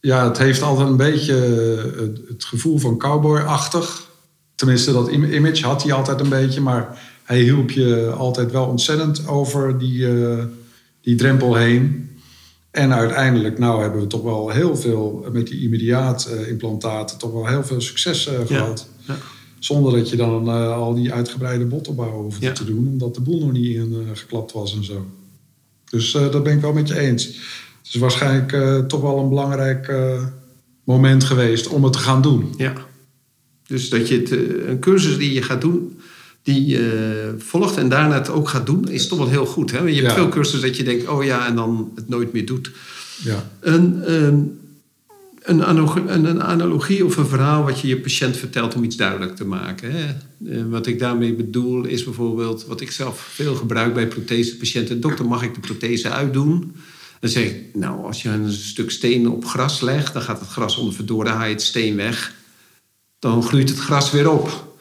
[0.01, 4.07] ja, het heeft altijd een beetje eh, het, het gevoel van cowboy-achtig.
[4.55, 6.61] Tenminste, dat im- image had hij altijd een beetje.
[6.61, 10.07] Maar hij hielp je altijd wel ontzettend over die,
[11.01, 12.09] die drempel heen.
[12.71, 17.19] En uiteindelijk, nou hebben we toch wel heel veel met die immediaat-implantaten...
[17.19, 18.89] toch wel heel veel succes eh, gehad.
[19.07, 19.17] ja.
[19.59, 22.53] Zonder dat je dan al die uitgebreide bottenbouw hoeft Ja.
[22.53, 22.89] te doen.
[22.89, 25.07] Omdat de boel nog niet ingeklapt was en zo.
[25.91, 27.25] Dus eh, dat ben ik wel met je eens.
[27.25, 30.25] Het is waarschijnlijk eh, toch wel een belangrijk eh,
[30.85, 32.55] moment geweest om het te gaan doen.
[32.57, 32.73] Ja.
[33.67, 34.31] Dus dat je het,
[34.69, 36.01] een cursus die je gaat doen,
[36.43, 39.71] die je volgt en daarna het ook gaat doen, is toch wel heel goed.
[39.71, 39.79] Hè?
[39.79, 40.15] Want Je hebt Ja.
[40.15, 42.71] veel cursussen dat je denkt, oh ja, en dan het nooit meer doet.
[43.23, 44.39] Ja, Een, ehm,
[45.49, 49.45] een, een, analogie of een verhaal wat je je patiënt vertelt om iets duidelijk te
[49.45, 49.93] maken.
[49.93, 50.07] Hè?
[50.51, 55.01] Eh, wat ik daarmee bedoel is bijvoorbeeld, wat ik zelf veel gebruik bij prothesepatiënten.
[55.01, 56.77] Dokter, mag ik de prothese uitdoen?
[57.21, 60.49] Dan zeg ik, nou, als je een stuk steen op gras legt, dan gaat het
[60.49, 62.35] gras onder haal je het steen weg.
[63.19, 64.77] Dan groeit het gras weer op.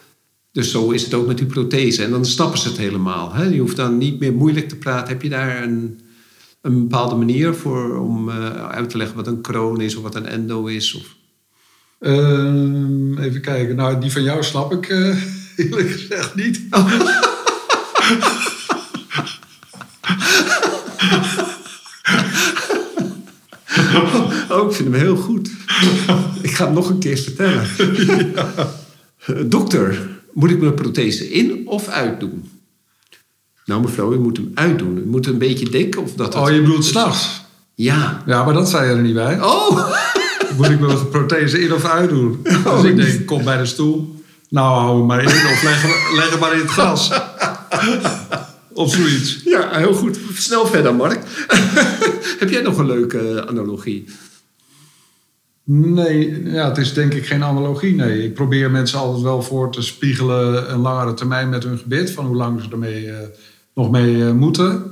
[0.51, 2.03] Dus zo is het ook met die prothese.
[2.03, 3.33] En dan snappen ze het helemaal.
[3.33, 3.43] Hè?
[3.43, 5.07] Je hoeft dan niet meer moeilijk te praten.
[5.07, 5.99] Heb je daar een,
[6.67, 10.15] een bepaalde manier voor om eh, uit te leggen wat een kroon is of wat
[10.15, 10.93] een endo is?
[10.93, 11.15] Of...
[11.99, 13.75] Ehm, even kijken.
[13.75, 15.17] Nou, die van jou snap ik eh,
[15.65, 16.61] eerlijk gezegd niet.
[24.49, 25.51] Oh, ik vind hem heel goed.
[26.41, 27.67] ik ga hem nog een keer vertellen.
[29.49, 32.56] Dokter, moet ik mijn prothese in of uitdoen?
[33.67, 34.97] Nou mevrouw, u moet hem uitdoen.
[34.97, 36.35] U moet een beetje denken of dat...
[36.35, 37.41] Oh, je bedoelt s'nachts?
[37.75, 38.23] Ja.
[38.25, 39.41] Ja, maar dat zei je er niet bij.
[39.41, 39.89] Oh!
[40.57, 42.39] Moet ik mijn prothese in of uitdoen?
[42.43, 44.23] dus ik denk, kom bij de stoel.
[44.49, 47.11] Nou, hou hem maar in of leg hem, leg hem maar in het gras.
[48.73, 49.41] of zoiets.
[49.43, 50.19] Ja, heel goed.
[50.33, 51.19] Snel verder, Mark.
[52.39, 54.05] Heb jij nog een leuke eh, analogie?
[55.63, 57.95] Nee, ja, het is denk ik geen analogie.
[57.95, 62.11] Nee, ik probeer mensen altijd wel voor te spiegelen een langere termijn met hun gebit.
[62.11, 63.27] Van hoe lang ze ermee eh,
[63.77, 64.83] nog mee eh, moeten.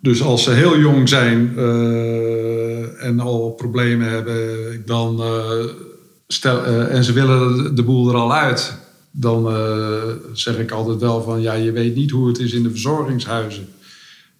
[0.00, 5.64] Dus als ze heel jong zijn eh, en al problemen hebben, dan eh,
[6.26, 8.74] stel, en ze willen de boel er al uit,
[9.10, 9.54] dan
[10.32, 13.68] zeg ik altijd wel van ja, je weet niet hoe het is in de verzorgingshuizen.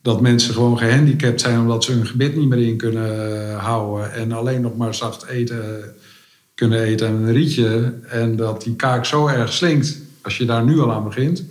[0.02, 4.32] Dat mensen gewoon gehandicapt zijn omdat ze hun gebit niet meer in kunnen houden en
[4.32, 5.94] alleen nog maar zacht eten
[6.54, 7.94] kunnen eten en een rietje.
[8.08, 11.44] En dat die kaak zo erg slinkt als je daar nu al aan begint.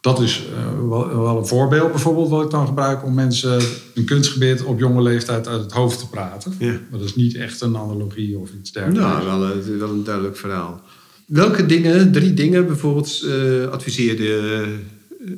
[0.00, 3.60] Dat is eh, wel, een voorbeeld bijvoorbeeld wat ik dan gebruik om mensen
[3.94, 6.54] een kunstgebied op jonge leeftijd uit het hoofd te praten.
[6.58, 6.70] Ja.
[6.90, 9.04] Maar dat is niet echt een analogie of iets dergelijks.
[9.06, 10.80] Nou, wel, een- wel een duidelijk verhaal.
[11.26, 14.64] Welke dingen, drie dingen bijvoorbeeld, eh adviseer de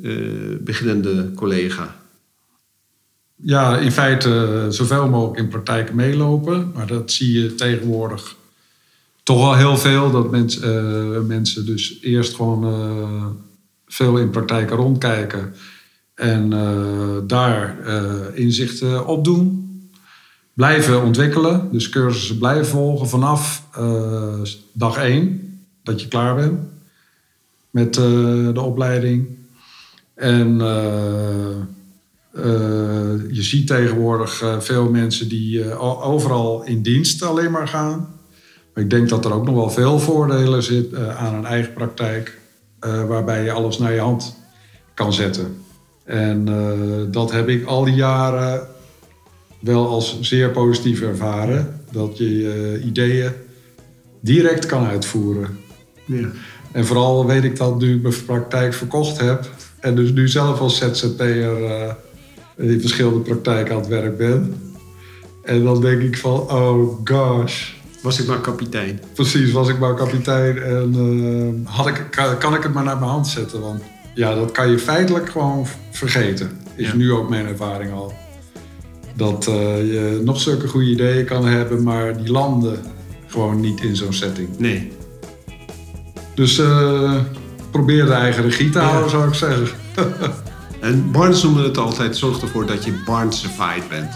[0.02, 0.10] eh,
[0.60, 1.96] beginnende collega?
[3.36, 4.28] Ja, in feite
[4.64, 6.70] eh, zoveel mogelijk in praktijk meelopen.
[6.74, 8.36] Maar dat zie je tegenwoordig
[9.22, 10.10] toch wel heel veel.
[10.10, 13.26] Dat mens, eh, mensen dus eerst gewoon eh,
[13.92, 15.54] veel in praktijken rondkijken.
[16.14, 19.60] En eh, daar eh, inzichten opdoen.
[20.54, 21.68] Blijven ontwikkelen.
[21.72, 24.40] Dus cursussen blijven volgen vanaf eh,
[24.72, 25.40] dag één.
[25.82, 26.60] Dat je klaar bent
[27.70, 29.26] met de opleiding.
[30.14, 30.58] En...
[33.28, 37.98] je ziet tegenwoordig veel mensen die overal in dienst alleen maar gaan.
[38.74, 42.41] Maar ik denk dat er ook nog wel veel voordelen zitten aan een eigen praktijk,
[42.82, 44.36] eh, waarbij je alles naar je hand
[44.94, 45.56] kan zetten.
[46.04, 48.60] En eh, dat heb ik al die jaren
[49.60, 51.80] wel als zeer positief ervaren.
[51.90, 53.32] Dat je je ideeën
[54.20, 55.58] direct kan uitvoeren.
[56.04, 56.28] Ja.
[56.72, 59.50] En vooral weet ik dat nu ik mijn praktijk verkocht heb.
[59.80, 61.94] En dus nu zelf als ZZP'er eh
[62.56, 64.54] in verschillende praktijken aan het werk ben.
[65.42, 67.70] En dan denk ik van, oh gosh.
[68.02, 69.00] Was ik maar kapitein.
[69.14, 70.94] Precies, was ik maar kapitein en
[71.66, 73.60] eh, had ik, kan, kan ik het maar naar mijn hand zetten.
[73.60, 73.82] Want
[74.14, 76.50] ja, dat kan je feitelijk gewoon vergeten.
[76.76, 76.94] Is Ja.
[76.94, 78.12] nu ook mijn ervaring al.
[79.16, 82.78] Dat eh, je nog zulke goede ideeën kan hebben, maar die landen
[83.26, 84.48] gewoon niet in zo'n setting.
[84.58, 84.92] Nee.
[86.34, 87.14] Dus eh,
[87.70, 88.84] probeer de eigen regie te Ja.
[88.84, 89.66] houden, zou ik zeggen.
[90.80, 94.10] En Barnes noemde het altijd, zorg ervoor dat je Barnesified bent.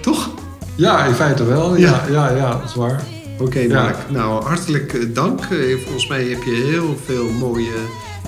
[0.00, 0.30] Toch?
[0.76, 1.76] Ja, in feite wel.
[1.76, 3.02] Ja, ja, ja, dat is waar.
[3.42, 3.82] Oké, Ja.
[3.82, 3.96] Mark.
[4.10, 5.40] Nou, hartelijk eh, dank.
[5.40, 7.74] Eh, Volgens mij heb je heel veel mooie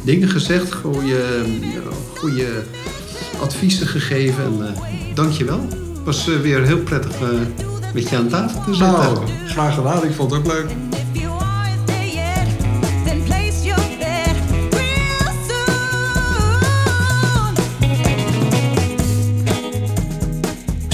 [0.03, 0.73] dingen gezegd.
[0.75, 1.81] Goede, eh,
[2.19, 2.63] goede
[3.41, 4.45] adviezen gegeven.
[4.45, 4.75] En
[5.15, 5.61] dank je wel.
[5.71, 7.13] Het was weer heel prettig
[7.95, 8.93] met je aan tafel te zitten.
[8.93, 10.05] Nou, graag gedaan.
[10.05, 10.67] Ik vond het ook leuk.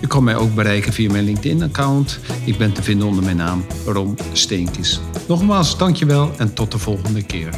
[0.00, 2.20] Je kan mij ook bereiken via mijn LinkedIn-account.
[2.44, 5.00] Ik ben te vinden onder mijn naam Rom Steenkis.
[5.28, 7.50] Nogmaals, dankjewel en tot de volgende keer.